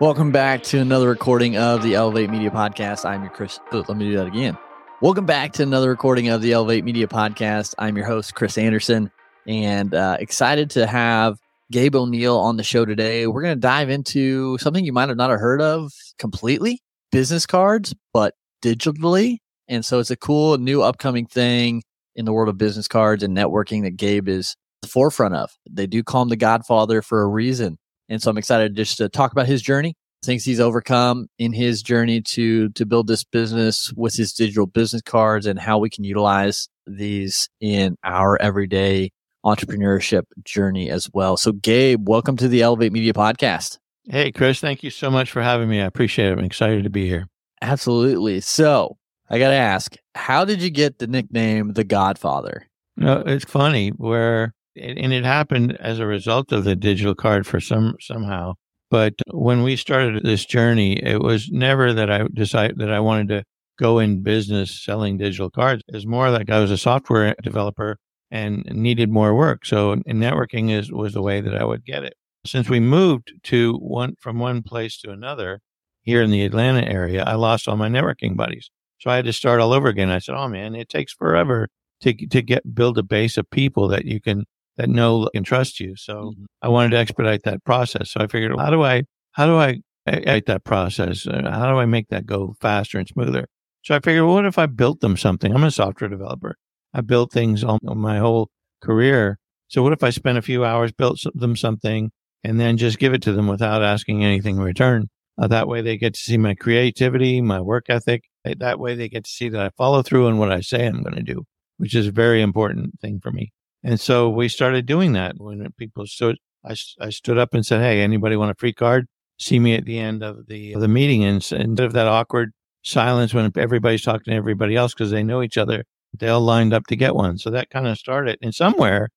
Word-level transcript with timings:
Welcome 0.00 0.32
back 0.32 0.64
to 0.64 0.80
another 0.80 1.08
recording 1.08 1.56
of 1.56 1.84
the 1.84 1.94
Elevate 1.94 2.28
Media 2.28 2.50
Podcast. 2.50 3.08
I'm 3.08 3.22
your 3.22 3.30
Chris. 3.30 3.60
Oh, 3.70 3.84
let 3.86 3.96
me 3.96 4.10
do 4.10 4.16
that 4.16 4.26
again. 4.26 4.58
Welcome 5.00 5.24
back 5.24 5.52
to 5.52 5.62
another 5.62 5.88
recording 5.88 6.30
of 6.30 6.42
the 6.42 6.52
Elevate 6.52 6.84
Media 6.84 7.06
Podcast. 7.06 7.76
I'm 7.78 7.96
your 7.96 8.04
host, 8.04 8.34
Chris 8.34 8.58
Anderson, 8.58 9.12
and 9.46 9.94
uh, 9.94 10.16
excited 10.18 10.68
to 10.70 10.88
have 10.88 11.38
Gabe 11.70 11.94
O'Neill 11.94 12.36
on 12.36 12.56
the 12.56 12.64
show 12.64 12.84
today. 12.84 13.28
We're 13.28 13.42
going 13.42 13.54
to 13.54 13.60
dive 13.60 13.88
into 13.88 14.58
something 14.58 14.84
you 14.84 14.92
might 14.92 15.10
have 15.10 15.16
not 15.16 15.30
heard 15.30 15.62
of 15.62 15.92
completely 16.18 16.82
business 17.12 17.46
cards, 17.46 17.94
but 18.12 18.34
digitally. 18.64 19.38
And 19.68 19.84
so 19.84 20.00
it's 20.00 20.10
a 20.10 20.16
cool 20.16 20.58
new 20.58 20.82
upcoming 20.82 21.26
thing 21.26 21.84
in 22.16 22.24
the 22.24 22.32
world 22.32 22.48
of 22.48 22.58
business 22.58 22.88
cards 22.88 23.22
and 23.22 23.36
networking 23.36 23.84
that 23.84 23.96
Gabe 23.96 24.28
is 24.28 24.56
the 24.82 24.88
forefront 24.88 25.36
of. 25.36 25.52
They 25.70 25.86
do 25.86 26.02
call 26.02 26.22
him 26.22 26.30
the 26.30 26.36
Godfather 26.36 27.00
for 27.00 27.22
a 27.22 27.28
reason. 27.28 27.78
And 28.08 28.20
so 28.22 28.30
I'm 28.30 28.38
excited 28.38 28.76
just 28.76 28.98
to 28.98 29.08
talk 29.08 29.32
about 29.32 29.46
his 29.46 29.62
journey, 29.62 29.94
things 30.24 30.44
he's 30.44 30.60
overcome 30.60 31.26
in 31.38 31.52
his 31.52 31.82
journey 31.82 32.20
to 32.20 32.68
to 32.70 32.86
build 32.86 33.06
this 33.06 33.24
business 33.24 33.92
with 33.96 34.14
his 34.14 34.32
digital 34.32 34.66
business 34.66 35.02
cards 35.02 35.46
and 35.46 35.58
how 35.58 35.78
we 35.78 35.90
can 35.90 36.04
utilize 36.04 36.68
these 36.86 37.48
in 37.60 37.96
our 38.04 38.40
everyday 38.40 39.10
entrepreneurship 39.44 40.22
journey 40.44 40.90
as 40.90 41.08
well. 41.12 41.36
So 41.36 41.52
Gabe, 41.52 42.08
welcome 42.08 42.36
to 42.38 42.48
the 42.48 42.62
Elevate 42.62 42.92
Media 42.92 43.12
podcast. 43.12 43.78
Hey 44.04 44.32
Chris, 44.32 44.60
thank 44.60 44.82
you 44.82 44.90
so 44.90 45.10
much 45.10 45.30
for 45.30 45.42
having 45.42 45.68
me. 45.68 45.80
I 45.80 45.86
appreciate 45.86 46.28
it. 46.28 46.38
I'm 46.38 46.44
excited 46.44 46.84
to 46.84 46.90
be 46.90 47.08
here. 47.08 47.26
Absolutely. 47.62 48.40
So, 48.40 48.98
I 49.30 49.38
got 49.38 49.48
to 49.48 49.54
ask, 49.54 49.96
how 50.14 50.44
did 50.44 50.60
you 50.60 50.68
get 50.68 50.98
the 50.98 51.06
nickname 51.06 51.72
The 51.72 51.84
Godfather? 51.84 52.66
No, 52.96 53.22
it's 53.26 53.46
funny 53.46 53.88
where 53.88 54.52
and 54.76 55.12
it 55.12 55.24
happened 55.24 55.76
as 55.80 55.98
a 55.98 56.06
result 56.06 56.52
of 56.52 56.64
the 56.64 56.76
digital 56.76 57.14
card 57.14 57.46
for 57.46 57.60
some 57.60 57.94
somehow. 58.00 58.54
But 58.90 59.14
when 59.32 59.62
we 59.62 59.76
started 59.76 60.22
this 60.24 60.44
journey, 60.44 61.02
it 61.02 61.20
was 61.20 61.48
never 61.50 61.92
that 61.92 62.10
I 62.10 62.26
decided 62.32 62.78
that 62.78 62.92
I 62.92 63.00
wanted 63.00 63.28
to 63.28 63.44
go 63.78 63.98
in 63.98 64.22
business 64.22 64.84
selling 64.84 65.16
digital 65.16 65.50
cards. 65.50 65.82
It's 65.88 66.06
more 66.06 66.30
like 66.30 66.50
I 66.50 66.60
was 66.60 66.70
a 66.70 66.78
software 66.78 67.34
developer 67.42 67.98
and 68.30 68.64
needed 68.66 69.10
more 69.10 69.34
work. 69.34 69.64
So 69.64 69.96
networking 70.08 70.70
is 70.70 70.92
was 70.92 71.14
the 71.14 71.22
way 71.22 71.40
that 71.40 71.56
I 71.56 71.64
would 71.64 71.84
get 71.84 72.04
it. 72.04 72.14
Since 72.46 72.68
we 72.68 72.80
moved 72.80 73.32
to 73.44 73.74
one 73.78 74.14
from 74.20 74.38
one 74.38 74.62
place 74.62 74.98
to 75.00 75.10
another 75.10 75.60
here 76.02 76.22
in 76.22 76.30
the 76.30 76.44
Atlanta 76.44 76.86
area, 76.86 77.24
I 77.24 77.34
lost 77.34 77.66
all 77.66 77.76
my 77.76 77.88
networking 77.88 78.36
buddies. 78.36 78.70
So 79.00 79.10
I 79.10 79.16
had 79.16 79.24
to 79.24 79.32
start 79.32 79.60
all 79.60 79.72
over 79.72 79.88
again. 79.88 80.10
I 80.10 80.18
said, 80.18 80.34
"Oh 80.34 80.48
man, 80.48 80.74
it 80.74 80.88
takes 80.88 81.12
forever 81.12 81.68
to 82.02 82.12
to 82.14 82.42
get 82.42 82.74
build 82.74 82.98
a 82.98 83.02
base 83.02 83.36
of 83.36 83.50
people 83.50 83.88
that 83.88 84.04
you 84.04 84.20
can 84.20 84.44
that 84.76 84.88
know 84.88 85.28
and 85.34 85.44
trust 85.44 85.80
you. 85.80 85.94
So 85.96 86.14
mm-hmm. 86.14 86.44
I 86.62 86.68
wanted 86.68 86.90
to 86.90 86.98
expedite 86.98 87.42
that 87.44 87.64
process. 87.64 88.10
So 88.10 88.20
I 88.20 88.26
figured, 88.26 88.58
how 88.58 88.70
do 88.70 88.82
I, 88.82 89.04
how 89.32 89.46
do 89.46 89.56
I 89.56 89.80
expedite 90.06 90.46
that 90.46 90.64
process? 90.64 91.26
Uh, 91.26 91.50
how 91.50 91.70
do 91.72 91.78
I 91.78 91.86
make 91.86 92.08
that 92.08 92.26
go 92.26 92.54
faster 92.60 92.98
and 92.98 93.08
smoother? 93.08 93.46
So 93.82 93.94
I 93.94 94.00
figured, 94.00 94.24
well, 94.24 94.34
what 94.34 94.46
if 94.46 94.58
I 94.58 94.66
built 94.66 95.00
them 95.00 95.16
something? 95.16 95.54
I'm 95.54 95.64
a 95.64 95.70
software 95.70 96.10
developer. 96.10 96.56
I 96.92 97.00
built 97.00 97.32
things 97.32 97.64
all 97.64 97.78
my 97.82 98.18
whole 98.18 98.50
career. 98.82 99.38
So 99.68 99.82
what 99.82 99.92
if 99.92 100.02
I 100.02 100.10
spent 100.10 100.38
a 100.38 100.42
few 100.42 100.64
hours, 100.64 100.92
built 100.92 101.22
them 101.34 101.56
something, 101.56 102.10
and 102.44 102.60
then 102.60 102.76
just 102.76 102.98
give 102.98 103.14
it 103.14 103.22
to 103.22 103.32
them 103.32 103.48
without 103.48 103.82
asking 103.82 104.22
anything 104.22 104.56
in 104.56 104.62
return? 104.62 105.08
Uh, 105.36 105.48
that 105.48 105.66
way 105.66 105.80
they 105.80 105.96
get 105.96 106.14
to 106.14 106.20
see 106.20 106.36
my 106.36 106.54
creativity, 106.54 107.40
my 107.40 107.60
work 107.60 107.86
ethic. 107.88 108.24
That 108.44 108.78
way 108.78 108.94
they 108.94 109.08
get 109.08 109.24
to 109.24 109.30
see 109.30 109.48
that 109.48 109.60
I 109.60 109.70
follow 109.76 110.02
through 110.02 110.28
on 110.28 110.38
what 110.38 110.52
I 110.52 110.60
say 110.60 110.86
I'm 110.86 111.02
going 111.02 111.16
to 111.16 111.22
do, 111.22 111.44
which 111.78 111.94
is 111.94 112.06
a 112.06 112.12
very 112.12 112.40
important 112.42 113.00
thing 113.00 113.20
for 113.20 113.32
me. 113.32 113.52
And 113.84 114.00
so 114.00 114.30
we 114.30 114.48
started 114.48 114.86
doing 114.86 115.12
that 115.12 115.34
when 115.38 115.70
people 115.76 116.06
stood, 116.06 116.38
I, 116.64 116.74
I 116.98 117.10
stood 117.10 117.36
up 117.36 117.52
and 117.52 117.64
said, 117.64 117.82
Hey, 117.82 118.00
anybody 118.00 118.34
want 118.34 118.50
a 118.50 118.54
free 118.54 118.72
card? 118.72 119.06
See 119.38 119.58
me 119.58 119.74
at 119.74 119.84
the 119.84 119.98
end 119.98 120.24
of 120.24 120.46
the, 120.46 120.72
of 120.72 120.80
the 120.80 120.88
meeting. 120.88 121.22
And 121.22 121.34
instead 121.34 121.80
of 121.80 121.92
that 121.92 122.08
awkward 122.08 122.52
silence 122.82 123.34
when 123.34 123.52
everybody's 123.56 124.02
talking 124.02 124.32
to 124.32 124.36
everybody 124.36 124.74
else 124.74 124.94
because 124.94 125.10
they 125.10 125.22
know 125.22 125.42
each 125.42 125.58
other, 125.58 125.84
they 126.18 126.28
all 126.28 126.40
lined 126.40 126.72
up 126.72 126.86
to 126.86 126.96
get 126.96 127.14
one. 127.14 127.36
So 127.36 127.50
that 127.50 127.68
kind 127.68 127.86
of 127.86 127.98
started. 127.98 128.38
And 128.40 128.54
somewhere 128.54 129.10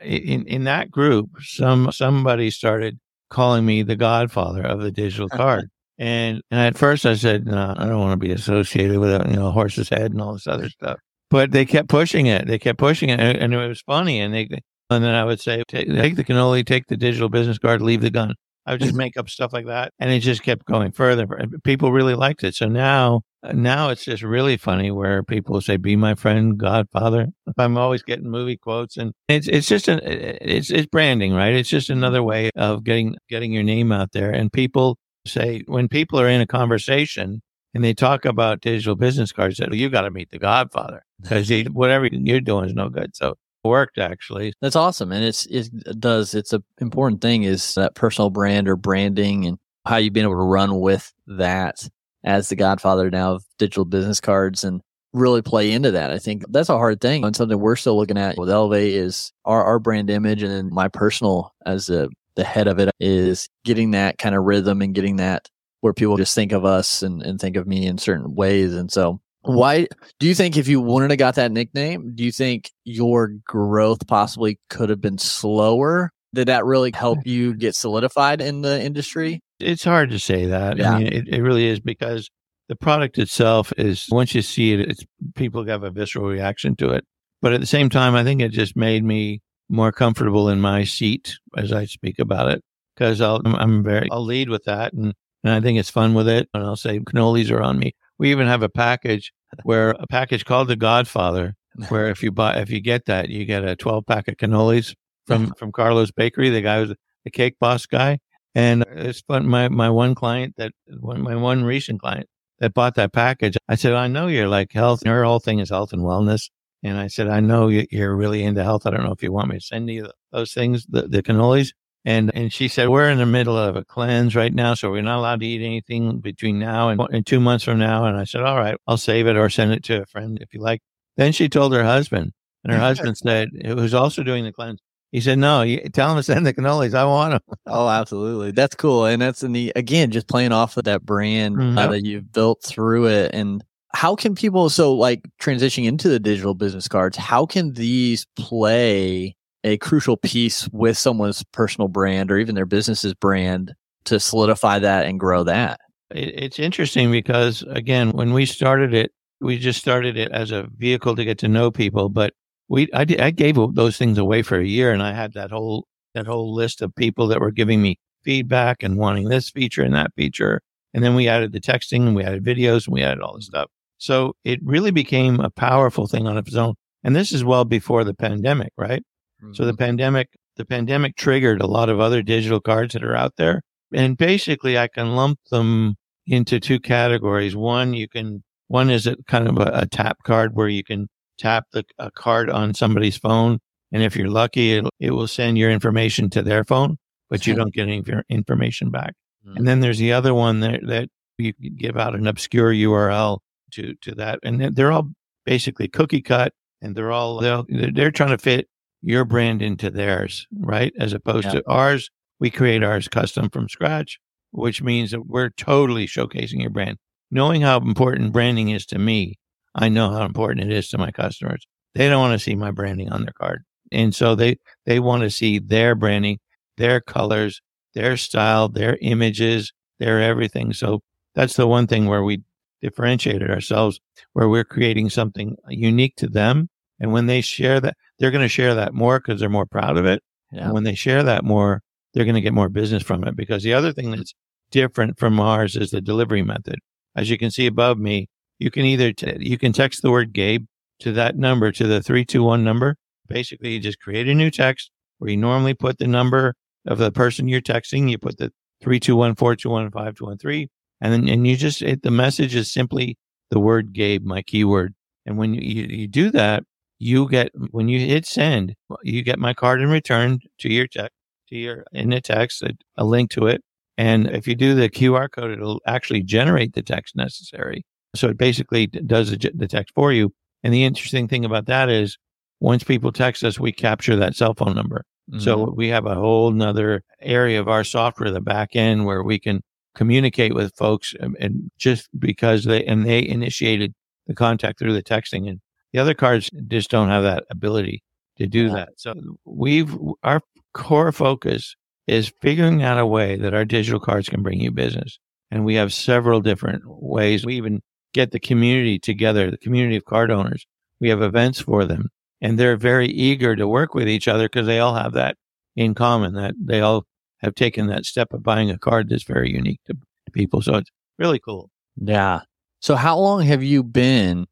in, 0.00 0.44
in 0.46 0.64
that 0.64 0.90
group, 0.90 1.30
some, 1.40 1.92
somebody 1.92 2.50
started 2.50 2.98
calling 3.30 3.64
me 3.64 3.82
the 3.82 3.96
godfather 3.96 4.62
of 4.62 4.80
the 4.80 4.90
digital 4.90 5.26
uh-huh. 5.26 5.36
card. 5.36 5.70
And, 5.98 6.42
and 6.50 6.60
at 6.60 6.76
first 6.76 7.06
I 7.06 7.14
said, 7.14 7.46
no, 7.46 7.74
I 7.76 7.86
don't 7.86 8.00
want 8.00 8.20
to 8.20 8.26
be 8.26 8.32
associated 8.32 8.98
with 8.98 9.10
it, 9.10 9.28
you 9.28 9.36
know, 9.36 9.52
horse's 9.52 9.88
head 9.88 10.10
and 10.10 10.20
all 10.20 10.32
this 10.32 10.46
other 10.48 10.68
stuff 10.68 10.98
but 11.30 11.52
they 11.52 11.64
kept 11.64 11.88
pushing 11.88 12.26
it. 12.26 12.46
They 12.46 12.58
kept 12.58 12.78
pushing 12.78 13.08
it, 13.08 13.20
and 13.20 13.52
it 13.52 13.68
was 13.68 13.80
funny. 13.82 14.20
And 14.20 14.34
they, 14.34 14.48
and 14.90 15.04
then 15.04 15.14
I 15.14 15.24
would 15.24 15.40
say, 15.40 15.62
take, 15.68 15.88
take 15.88 16.16
the 16.16 16.24
cannoli, 16.24 16.64
take 16.64 16.86
the 16.86 16.96
digital 16.96 17.28
business 17.28 17.58
card, 17.58 17.82
leave 17.82 18.02
the 18.02 18.10
gun. 18.10 18.34
I 18.66 18.72
would 18.72 18.80
just 18.80 18.94
make 18.96 19.16
up 19.16 19.28
stuff 19.28 19.52
like 19.52 19.66
that, 19.66 19.92
and 19.98 20.10
it 20.10 20.20
just 20.20 20.42
kept 20.42 20.66
going 20.66 20.92
further. 20.92 21.26
People 21.64 21.92
really 21.92 22.14
liked 22.14 22.44
it. 22.44 22.54
So 22.54 22.68
now, 22.68 23.22
now 23.52 23.90
it's 23.90 24.04
just 24.04 24.22
really 24.22 24.56
funny 24.56 24.90
where 24.90 25.22
people 25.22 25.60
say, 25.60 25.76
"Be 25.76 25.96
my 25.96 26.14
friend, 26.14 26.58
Godfather." 26.58 27.28
I'm 27.58 27.78
always 27.78 28.02
getting 28.02 28.30
movie 28.30 28.56
quotes, 28.56 28.96
and 28.96 29.12
it's 29.28 29.48
it's 29.48 29.68
just 29.68 29.88
an 29.88 30.00
it's 30.02 30.70
it's 30.70 30.86
branding, 30.86 31.32
right? 31.32 31.54
It's 31.54 31.68
just 31.68 31.88
mm-hmm. 31.88 31.98
another 31.98 32.22
way 32.22 32.50
of 32.56 32.84
getting 32.84 33.16
getting 33.28 33.52
your 33.52 33.62
name 33.62 33.92
out 33.92 34.12
there. 34.12 34.30
And 34.30 34.52
people 34.52 34.98
say 35.26 35.62
when 35.66 35.88
people 35.88 36.20
are 36.20 36.28
in 36.28 36.40
a 36.40 36.46
conversation 36.46 37.40
and 37.76 37.84
they 37.84 37.92
talk 37.92 38.24
about 38.24 38.62
digital 38.62 38.96
business 38.96 39.32
cards, 39.32 39.58
that 39.58 39.70
you 39.74 39.90
got 39.90 40.02
to 40.02 40.10
meet 40.10 40.30
the 40.30 40.38
Godfather 40.38 41.04
because 41.20 41.50
whatever 41.68 42.06
you're 42.06 42.40
doing 42.40 42.64
is 42.64 42.72
no 42.72 42.88
good. 42.88 43.14
So 43.14 43.32
it 43.64 43.68
worked 43.68 43.98
actually. 43.98 44.54
That's 44.62 44.76
awesome, 44.76 45.12
and 45.12 45.22
it's 45.22 45.44
it 45.46 45.70
does. 46.00 46.34
It's 46.34 46.54
an 46.54 46.64
important 46.80 47.20
thing 47.20 47.42
is 47.42 47.74
that 47.74 47.94
personal 47.94 48.30
brand 48.30 48.66
or 48.66 48.76
branding 48.76 49.44
and 49.44 49.58
how 49.84 49.98
you've 49.98 50.14
been 50.14 50.24
able 50.24 50.36
to 50.36 50.38
run 50.38 50.80
with 50.80 51.12
that 51.26 51.86
as 52.24 52.48
the 52.48 52.56
Godfather 52.56 53.10
now 53.10 53.34
of 53.34 53.44
digital 53.58 53.84
business 53.84 54.20
cards 54.20 54.64
and 54.64 54.80
really 55.12 55.42
play 55.42 55.70
into 55.70 55.90
that. 55.90 56.10
I 56.10 56.18
think 56.18 56.44
that's 56.48 56.70
a 56.70 56.78
hard 56.78 57.02
thing 57.02 57.24
and 57.24 57.36
something 57.36 57.60
we're 57.60 57.76
still 57.76 57.96
looking 57.96 58.18
at 58.18 58.38
with 58.38 58.48
Elevate 58.48 58.94
is 58.94 59.32
our, 59.44 59.62
our 59.62 59.78
brand 59.78 60.08
image 60.08 60.42
and 60.42 60.50
then 60.50 60.70
my 60.72 60.88
personal 60.88 61.54
as 61.66 61.86
the 61.86 62.08
the 62.36 62.44
head 62.44 62.68
of 62.68 62.78
it 62.78 62.90
is 63.00 63.48
getting 63.64 63.92
that 63.92 64.18
kind 64.18 64.34
of 64.34 64.44
rhythm 64.44 64.82
and 64.82 64.94
getting 64.94 65.16
that 65.16 65.48
where 65.86 65.94
people 65.94 66.16
just 66.16 66.34
think 66.34 66.50
of 66.50 66.64
us 66.64 67.04
and, 67.04 67.22
and 67.22 67.40
think 67.40 67.56
of 67.56 67.64
me 67.64 67.86
in 67.86 67.96
certain 67.96 68.34
ways. 68.34 68.74
And 68.74 68.90
so 68.90 69.20
why 69.42 69.86
do 70.18 70.26
you 70.26 70.34
think 70.34 70.56
if 70.56 70.66
you 70.66 70.80
wouldn't 70.80 71.12
have 71.12 71.18
got 71.20 71.36
that 71.36 71.52
nickname, 71.52 72.12
do 72.16 72.24
you 72.24 72.32
think 72.32 72.72
your 72.82 73.28
growth 73.46 74.04
possibly 74.08 74.58
could 74.68 74.90
have 74.90 75.00
been 75.00 75.18
slower? 75.18 76.10
Did 76.34 76.48
that 76.48 76.64
really 76.64 76.90
help 76.92 77.20
you 77.24 77.54
get 77.54 77.76
solidified 77.76 78.40
in 78.40 78.62
the 78.62 78.82
industry? 78.82 79.40
It's 79.60 79.84
hard 79.84 80.10
to 80.10 80.18
say 80.18 80.46
that. 80.46 80.76
Yeah. 80.76 80.94
I 80.94 80.98
mean, 80.98 81.12
it, 81.12 81.28
it 81.28 81.40
really 81.40 81.68
is 81.68 81.78
because 81.78 82.28
the 82.68 82.74
product 82.74 83.16
itself 83.16 83.72
is 83.78 84.08
once 84.10 84.34
you 84.34 84.42
see 84.42 84.72
it, 84.72 84.80
it's 84.80 85.04
people 85.36 85.64
have 85.66 85.84
a 85.84 85.90
visceral 85.92 86.26
reaction 86.26 86.74
to 86.76 86.90
it. 86.90 87.04
But 87.40 87.52
at 87.52 87.60
the 87.60 87.66
same 87.66 87.88
time, 87.88 88.16
I 88.16 88.24
think 88.24 88.42
it 88.42 88.48
just 88.48 88.74
made 88.74 89.04
me 89.04 89.40
more 89.68 89.92
comfortable 89.92 90.48
in 90.48 90.60
my 90.60 90.82
seat 90.82 91.38
as 91.56 91.72
I 91.72 91.84
speak 91.84 92.18
about 92.18 92.50
it 92.50 92.64
because 92.96 93.20
I'll, 93.20 93.40
I'm 93.44 93.84
very, 93.84 94.08
I'll 94.10 94.24
lead 94.24 94.48
with 94.48 94.64
that. 94.64 94.92
And 94.92 95.14
and 95.46 95.54
I 95.54 95.60
think 95.60 95.78
it's 95.78 95.90
fun 95.90 96.12
with 96.12 96.28
it. 96.28 96.48
And 96.52 96.64
I'll 96.64 96.74
say 96.74 96.98
cannolis 96.98 97.52
are 97.52 97.62
on 97.62 97.78
me. 97.78 97.94
We 98.18 98.32
even 98.32 98.48
have 98.48 98.62
a 98.64 98.68
package 98.68 99.32
where 99.62 99.90
a 99.90 100.06
package 100.08 100.44
called 100.44 100.66
the 100.66 100.74
Godfather, 100.74 101.54
where 101.88 102.08
if 102.08 102.20
you 102.20 102.32
buy 102.32 102.56
if 102.56 102.68
you 102.68 102.80
get 102.80 103.06
that, 103.06 103.28
you 103.28 103.44
get 103.44 103.64
a 103.64 103.76
12 103.76 104.04
pack 104.06 104.26
of 104.26 104.36
cannolis 104.38 104.94
from 105.24 105.44
uh-huh. 105.44 105.52
from 105.56 105.70
Carlo's 105.70 106.10
Bakery, 106.10 106.50
the 106.50 106.62
guy 106.62 106.80
who's 106.80 106.94
the 107.24 107.30
cake 107.30 107.56
boss 107.60 107.86
guy. 107.86 108.18
And 108.56 108.84
it's 108.90 109.20
fun. 109.20 109.46
My 109.46 109.68
my 109.68 109.88
one 109.88 110.16
client 110.16 110.54
that 110.56 110.72
one 110.98 111.22
my 111.22 111.36
one 111.36 111.62
recent 111.62 112.00
client 112.00 112.26
that 112.58 112.74
bought 112.74 112.96
that 112.96 113.12
package, 113.12 113.56
I 113.68 113.76
said, 113.76 113.92
I 113.92 114.08
know 114.08 114.26
you're 114.26 114.48
like 114.48 114.72
health. 114.72 115.02
Your 115.04 115.24
whole 115.24 115.38
thing 115.38 115.60
is 115.60 115.70
health 115.70 115.92
and 115.92 116.02
wellness. 116.02 116.50
And 116.82 116.98
I 116.98 117.06
said, 117.06 117.28
I 117.28 117.38
know 117.38 117.68
you're 117.68 118.16
really 118.16 118.42
into 118.42 118.64
health. 118.64 118.84
I 118.84 118.90
don't 118.90 119.04
know 119.04 119.12
if 119.12 119.22
you 119.22 119.30
want 119.30 119.48
me 119.48 119.58
to 119.58 119.64
send 119.64 119.88
you 119.90 120.10
those 120.32 120.52
things, 120.52 120.86
the, 120.88 121.02
the 121.02 121.22
cannolis. 121.22 121.68
And 122.06 122.30
and 122.36 122.52
she 122.52 122.68
said, 122.68 122.88
We're 122.88 123.10
in 123.10 123.18
the 123.18 123.26
middle 123.26 123.58
of 123.58 123.74
a 123.74 123.84
cleanse 123.84 124.36
right 124.36 124.54
now, 124.54 124.74
so 124.74 124.92
we're 124.92 125.02
not 125.02 125.18
allowed 125.18 125.40
to 125.40 125.46
eat 125.46 125.60
anything 125.60 126.20
between 126.20 126.60
now 126.60 126.88
and, 126.88 127.00
and 127.10 127.26
two 127.26 127.40
months 127.40 127.64
from 127.64 127.80
now. 127.80 128.04
And 128.04 128.16
I 128.16 128.22
said, 128.22 128.42
All 128.42 128.56
right, 128.56 128.76
I'll 128.86 128.96
save 128.96 129.26
it 129.26 129.36
or 129.36 129.50
send 129.50 129.72
it 129.72 129.82
to 129.84 130.02
a 130.02 130.06
friend 130.06 130.38
if 130.40 130.54
you 130.54 130.60
like. 130.60 130.80
Then 131.16 131.32
she 131.32 131.48
told 131.48 131.74
her 131.74 131.82
husband, 131.82 132.32
and 132.62 132.72
her 132.72 132.78
husband 132.88 133.18
said, 133.18 133.48
who's 133.64 133.92
also 133.92 134.22
doing 134.22 134.44
the 134.44 134.52
cleanse, 134.52 134.80
he 135.10 135.20
said, 135.20 135.38
"No, 135.38 135.62
you, 135.62 135.80
tell 135.88 136.12
him 136.12 136.16
to 136.16 136.22
send 136.22 136.46
the 136.46 136.54
cannolis. 136.54 136.94
I 136.94 137.04
want 137.04 137.32
them." 137.32 137.56
Oh, 137.66 137.88
absolutely. 137.88 138.52
That's 138.52 138.76
cool, 138.76 139.06
and 139.06 139.20
that's 139.20 139.42
in 139.42 139.50
the 139.50 139.72
again 139.74 140.12
just 140.12 140.28
playing 140.28 140.52
off 140.52 140.76
of 140.76 140.84
that 140.84 141.04
brand 141.04 141.56
mm-hmm. 141.56 141.76
uh, 141.76 141.88
that 141.88 142.04
you've 142.04 142.32
built 142.32 142.62
through 142.62 143.08
it. 143.08 143.34
And 143.34 143.64
how 143.94 144.14
can 144.14 144.36
people 144.36 144.70
so 144.70 144.94
like 144.94 145.22
transitioning 145.40 145.86
into 145.86 146.08
the 146.08 146.20
digital 146.20 146.54
business 146.54 146.86
cards 146.86 147.16
how 147.16 147.46
can 147.46 147.72
these 147.72 148.26
play 148.36 149.35
a 149.66 149.76
crucial 149.78 150.16
piece 150.16 150.68
with 150.72 150.96
someone's 150.96 151.44
personal 151.52 151.88
brand 151.88 152.30
or 152.30 152.38
even 152.38 152.54
their 152.54 152.66
business's 152.66 153.14
brand 153.14 153.74
to 154.04 154.20
solidify 154.20 154.78
that 154.78 155.06
and 155.06 155.20
grow 155.20 155.42
that 155.44 155.80
it's 156.10 156.58
interesting 156.58 157.10
because 157.10 157.62
again 157.68 158.10
when 158.10 158.32
we 158.32 158.46
started 158.46 158.94
it 158.94 159.10
we 159.40 159.58
just 159.58 159.80
started 159.80 160.16
it 160.16 160.30
as 160.30 160.52
a 160.52 160.68
vehicle 160.76 161.16
to 161.16 161.24
get 161.24 161.38
to 161.38 161.48
know 161.48 161.70
people 161.70 162.08
but 162.08 162.32
we 162.68 162.88
I, 162.94 163.04
I 163.18 163.30
gave 163.30 163.56
those 163.74 163.96
things 163.96 164.16
away 164.16 164.42
for 164.42 164.56
a 164.56 164.64
year 164.64 164.92
and 164.92 165.02
i 165.02 165.12
had 165.12 165.34
that 165.34 165.50
whole 165.50 165.86
that 166.14 166.26
whole 166.26 166.54
list 166.54 166.80
of 166.80 166.94
people 166.94 167.26
that 167.28 167.40
were 167.40 167.50
giving 167.50 167.82
me 167.82 167.98
feedback 168.24 168.82
and 168.82 168.96
wanting 168.96 169.28
this 169.28 169.50
feature 169.50 169.82
and 169.82 169.94
that 169.94 170.12
feature 170.14 170.60
and 170.94 171.02
then 171.02 171.14
we 171.16 171.28
added 171.28 171.52
the 171.52 171.60
texting 171.60 172.06
and 172.06 172.14
we 172.14 172.22
added 172.22 172.44
videos 172.44 172.86
and 172.86 172.94
we 172.94 173.02
added 173.02 173.20
all 173.20 173.34
this 173.34 173.46
stuff 173.46 173.68
so 173.98 174.36
it 174.44 174.60
really 174.62 174.90
became 174.90 175.40
a 175.40 175.50
powerful 175.50 176.06
thing 176.06 176.26
on 176.26 176.36
its 176.36 176.54
own. 176.54 176.74
And 177.02 177.14
this 177.14 177.32
is 177.32 177.44
well 177.44 177.64
before 177.64 178.04
the 178.04 178.14
pandemic, 178.14 178.72
right? 178.76 179.02
Mm-hmm. 179.46 179.54
So 179.54 179.64
the 179.64 179.72
mm-hmm. 179.72 179.78
pandemic, 179.78 180.28
the 180.56 180.64
pandemic 180.64 181.16
triggered 181.16 181.60
a 181.60 181.66
lot 181.66 181.88
of 181.88 182.00
other 182.00 182.22
digital 182.22 182.60
cards 182.60 182.94
that 182.94 183.04
are 183.04 183.16
out 183.16 183.34
there. 183.36 183.62
And 183.92 184.16
basically 184.16 184.78
I 184.78 184.88
can 184.88 185.14
lump 185.14 185.38
them 185.50 185.96
into 186.26 186.58
two 186.58 186.80
categories. 186.80 187.54
One, 187.54 187.94
you 187.94 188.08
can, 188.08 188.42
one 188.68 188.90
is 188.90 189.06
a 189.06 189.16
kind 189.28 189.48
of 189.48 189.58
a, 189.58 189.70
a 189.74 189.86
tap 189.86 190.18
card 190.24 190.54
where 190.54 190.68
you 190.68 190.82
can 190.82 191.08
tap 191.38 191.66
the 191.72 191.84
a 191.98 192.10
card 192.10 192.50
on 192.50 192.74
somebody's 192.74 193.16
phone. 193.16 193.58
And 193.92 194.02
if 194.02 194.16
you're 194.16 194.30
lucky, 194.30 194.72
it, 194.72 194.84
it 194.98 195.10
will 195.12 195.28
send 195.28 195.56
your 195.56 195.70
information 195.70 196.28
to 196.30 196.42
their 196.42 196.64
phone, 196.64 196.96
but 197.30 197.46
you 197.46 197.54
don't 197.54 197.72
get 197.72 197.88
any 197.88 198.02
information 198.28 198.90
back. 198.90 199.14
Mm-hmm. 199.46 199.58
And 199.58 199.68
then 199.68 199.80
there's 199.80 199.98
the 199.98 200.12
other 200.12 200.34
one 200.34 200.60
that, 200.60 200.80
that 200.86 201.08
you 201.38 201.52
give 201.52 201.96
out 201.96 202.14
an 202.14 202.26
obscure 202.26 202.72
URL 202.72 203.38
to 203.72 203.94
to 204.02 204.14
that, 204.14 204.38
and 204.42 204.74
they're 204.74 204.92
all 204.92 205.10
basically 205.44 205.88
cookie 205.88 206.22
cut, 206.22 206.52
and 206.80 206.94
they're 206.94 207.12
all 207.12 207.40
they're, 207.40 207.62
they're 207.68 208.10
trying 208.10 208.30
to 208.30 208.38
fit 208.38 208.68
your 209.06 209.24
brand 209.24 209.62
into 209.62 209.88
theirs, 209.88 210.48
right? 210.58 210.92
As 210.98 211.12
opposed 211.12 211.46
yeah. 211.46 211.52
to 211.52 211.62
ours, 211.68 212.10
we 212.40 212.50
create 212.50 212.82
ours 212.82 213.06
custom 213.06 213.48
from 213.48 213.68
scratch, 213.68 214.18
which 214.50 214.82
means 214.82 215.12
that 215.12 215.26
we're 215.26 215.50
totally 215.50 216.06
showcasing 216.06 216.60
your 216.60 216.70
brand. 216.70 216.98
Knowing 217.30 217.62
how 217.62 217.78
important 217.78 218.32
branding 218.32 218.70
is 218.70 218.84
to 218.86 218.98
me, 218.98 219.38
I 219.76 219.88
know 219.88 220.10
how 220.10 220.24
important 220.24 220.68
it 220.68 220.76
is 220.76 220.88
to 220.88 220.98
my 220.98 221.12
customers. 221.12 221.64
They 221.94 222.08
don't 222.08 222.20
want 222.20 222.38
to 222.38 222.42
see 222.42 222.56
my 222.56 222.72
branding 222.72 223.10
on 223.10 223.22
their 223.22 223.32
card. 223.32 223.62
And 223.92 224.12
so 224.12 224.34
they, 224.34 224.58
they 224.86 224.98
want 224.98 225.22
to 225.22 225.30
see 225.30 225.60
their 225.60 225.94
branding, 225.94 226.40
their 226.76 227.00
colors, 227.00 227.62
their 227.94 228.16
style, 228.16 228.68
their 228.68 228.98
images, 229.00 229.72
their 230.00 230.20
everything. 230.20 230.72
So 230.72 231.00
that's 231.36 231.54
the 231.54 231.68
one 231.68 231.86
thing 231.86 232.06
where 232.06 232.24
we 232.24 232.42
differentiated 232.82 233.50
ourselves 233.50 234.00
where 234.32 234.48
we're 234.48 234.64
creating 234.64 235.10
something 235.10 235.56
unique 235.68 236.16
to 236.16 236.26
them. 236.26 236.68
And 236.98 237.12
when 237.12 237.26
they 237.26 237.40
share 237.40 237.80
that, 237.80 237.96
they're 238.18 238.30
going 238.30 238.44
to 238.44 238.48
share 238.48 238.74
that 238.74 238.94
more 238.94 239.18
because 239.18 239.40
they're 239.40 239.48
more 239.48 239.66
proud 239.66 239.96
of 239.96 240.06
it. 240.06 240.22
Yeah. 240.52 240.64
And 240.64 240.72
when 240.72 240.84
they 240.84 240.94
share 240.94 241.22
that 241.22 241.44
more, 241.44 241.82
they're 242.14 242.24
going 242.24 242.36
to 242.36 242.40
get 242.40 242.54
more 242.54 242.68
business 242.68 243.02
from 243.02 243.24
it. 243.24 243.36
Because 243.36 243.62
the 243.62 243.74
other 243.74 243.92
thing 243.92 244.10
that's 244.10 244.34
different 244.70 245.18
from 245.18 245.38
ours 245.38 245.76
is 245.76 245.90
the 245.90 246.00
delivery 246.00 246.42
method. 246.42 246.76
As 247.14 247.30
you 247.30 247.38
can 247.38 247.50
see 247.50 247.66
above 247.66 247.98
me, 247.98 248.28
you 248.58 248.70
can 248.70 248.84
either, 248.84 249.12
t- 249.12 249.36
you 249.40 249.58
can 249.58 249.72
text 249.72 250.02
the 250.02 250.10
word 250.10 250.32
Gabe 250.32 250.66
to 251.00 251.12
that 251.12 251.36
number, 251.36 251.70
to 251.72 251.86
the 251.86 252.02
321 252.02 252.64
number. 252.64 252.96
Basically, 253.28 253.74
you 253.74 253.80
just 253.80 254.00
create 254.00 254.28
a 254.28 254.34
new 254.34 254.50
text 254.50 254.90
where 255.18 255.30
you 255.30 255.36
normally 255.36 255.74
put 255.74 255.98
the 255.98 256.06
number 256.06 256.54
of 256.86 256.98
the 256.98 257.10
person 257.10 257.48
you're 257.48 257.60
texting. 257.60 258.10
You 258.10 258.18
put 258.18 258.38
the 258.38 258.52
321 258.82 259.34
421 259.34 259.90
5213 259.90 260.68
and 261.00 261.12
then, 261.12 261.28
and 261.28 261.46
you 261.46 261.56
just, 261.56 261.82
it, 261.82 262.02
the 262.02 262.10
message 262.10 262.54
is 262.54 262.72
simply 262.72 263.18
the 263.50 263.60
word 263.60 263.92
Gabe, 263.92 264.24
my 264.24 264.42
keyword. 264.42 264.94
And 265.24 265.36
when 265.36 265.54
you, 265.54 265.60
you, 265.60 265.84
you 265.84 266.08
do 266.08 266.30
that, 266.30 266.62
you 266.98 267.28
get, 267.28 267.50
when 267.70 267.88
you 267.88 268.00
hit 268.00 268.26
send, 268.26 268.74
you 269.02 269.22
get 269.22 269.38
my 269.38 269.54
card 269.54 269.80
in 269.80 269.88
return 269.88 270.38
to 270.60 270.72
your 270.72 270.86
text, 270.86 271.14
to 271.48 271.56
your, 271.56 271.84
in 271.92 272.10
the 272.10 272.20
text, 272.20 272.62
a, 272.62 272.72
a 272.96 273.04
link 273.04 273.30
to 273.30 273.46
it. 273.46 273.62
And 273.98 274.26
if 274.26 274.46
you 274.46 274.54
do 274.54 274.74
the 274.74 274.88
QR 274.88 275.30
code, 275.30 275.50
it'll 275.50 275.80
actually 275.86 276.22
generate 276.22 276.74
the 276.74 276.82
text 276.82 277.16
necessary. 277.16 277.84
So 278.14 278.28
it 278.28 278.38
basically 278.38 278.86
does 278.86 279.30
the, 279.30 279.50
the 279.54 279.68
text 279.68 279.94
for 279.94 280.12
you. 280.12 280.32
And 280.62 280.72
the 280.72 280.84
interesting 280.84 281.28
thing 281.28 281.44
about 281.44 281.66
that 281.66 281.88
is 281.88 282.18
once 282.60 282.82
people 282.82 283.12
text 283.12 283.44
us, 283.44 283.58
we 283.58 283.72
capture 283.72 284.16
that 284.16 284.34
cell 284.34 284.54
phone 284.54 284.74
number. 284.74 285.04
Mm-hmm. 285.30 285.40
So 285.40 285.72
we 285.76 285.88
have 285.88 286.06
a 286.06 286.14
whole 286.14 286.50
nother 286.50 287.02
area 287.20 287.60
of 287.60 287.68
our 287.68 287.84
software, 287.84 288.30
the 288.30 288.40
back 288.40 288.76
end, 288.76 289.06
where 289.06 289.22
we 289.22 289.38
can 289.38 289.60
communicate 289.94 290.54
with 290.54 290.74
folks 290.76 291.14
and, 291.18 291.36
and 291.40 291.70
just 291.78 292.08
because 292.18 292.64
they 292.64 292.84
and 292.84 293.06
they 293.06 293.26
initiated 293.26 293.94
the 294.26 294.34
contact 294.34 294.78
through 294.78 294.92
the 294.92 295.02
texting 295.02 295.48
and 295.48 295.60
the 295.96 296.02
other 296.02 296.12
cards 296.12 296.50
just 296.68 296.90
don't 296.90 297.08
have 297.08 297.22
that 297.22 297.44
ability 297.50 298.02
to 298.36 298.46
do 298.46 298.66
yeah. 298.66 298.74
that. 298.74 298.88
So 298.96 299.14
we've 299.46 299.96
our 300.22 300.42
core 300.74 301.10
focus 301.10 301.74
is 302.06 302.30
figuring 302.42 302.82
out 302.82 302.98
a 302.98 303.06
way 303.06 303.36
that 303.36 303.54
our 303.54 303.64
digital 303.64 303.98
cards 303.98 304.28
can 304.28 304.42
bring 304.42 304.60
you 304.60 304.70
business. 304.70 305.18
And 305.50 305.64
we 305.64 305.74
have 305.76 305.94
several 305.94 306.42
different 306.42 306.82
ways. 306.84 307.46
We 307.46 307.54
even 307.54 307.80
get 308.12 308.30
the 308.30 308.38
community 308.38 308.98
together, 308.98 309.50
the 309.50 309.56
community 309.56 309.96
of 309.96 310.04
card 310.04 310.30
owners. 310.30 310.66
We 311.00 311.08
have 311.08 311.22
events 311.22 311.60
for 311.60 311.86
them 311.86 312.10
and 312.42 312.58
they're 312.58 312.76
very 312.76 313.08
eager 313.08 313.56
to 313.56 313.66
work 313.66 313.94
with 313.94 314.06
each 314.06 314.28
other 314.28 314.50
because 314.50 314.66
they 314.66 314.80
all 314.80 314.96
have 314.96 315.14
that 315.14 315.38
in 315.76 315.94
common 315.94 316.34
that 316.34 316.54
they 316.62 316.82
all 316.82 317.04
have 317.38 317.54
taken 317.54 317.86
that 317.86 318.04
step 318.04 318.34
of 318.34 318.42
buying 318.42 318.70
a 318.70 318.78
card 318.78 319.08
that's 319.08 319.24
very 319.24 319.50
unique 319.50 319.80
to 319.86 319.96
people. 320.34 320.60
So 320.60 320.74
it's 320.74 320.90
really 321.18 321.38
cool. 321.38 321.70
Yeah. 321.96 322.40
So 322.80 322.96
how 322.96 323.18
long 323.18 323.40
have 323.40 323.62
you 323.62 323.82
been 323.82 324.46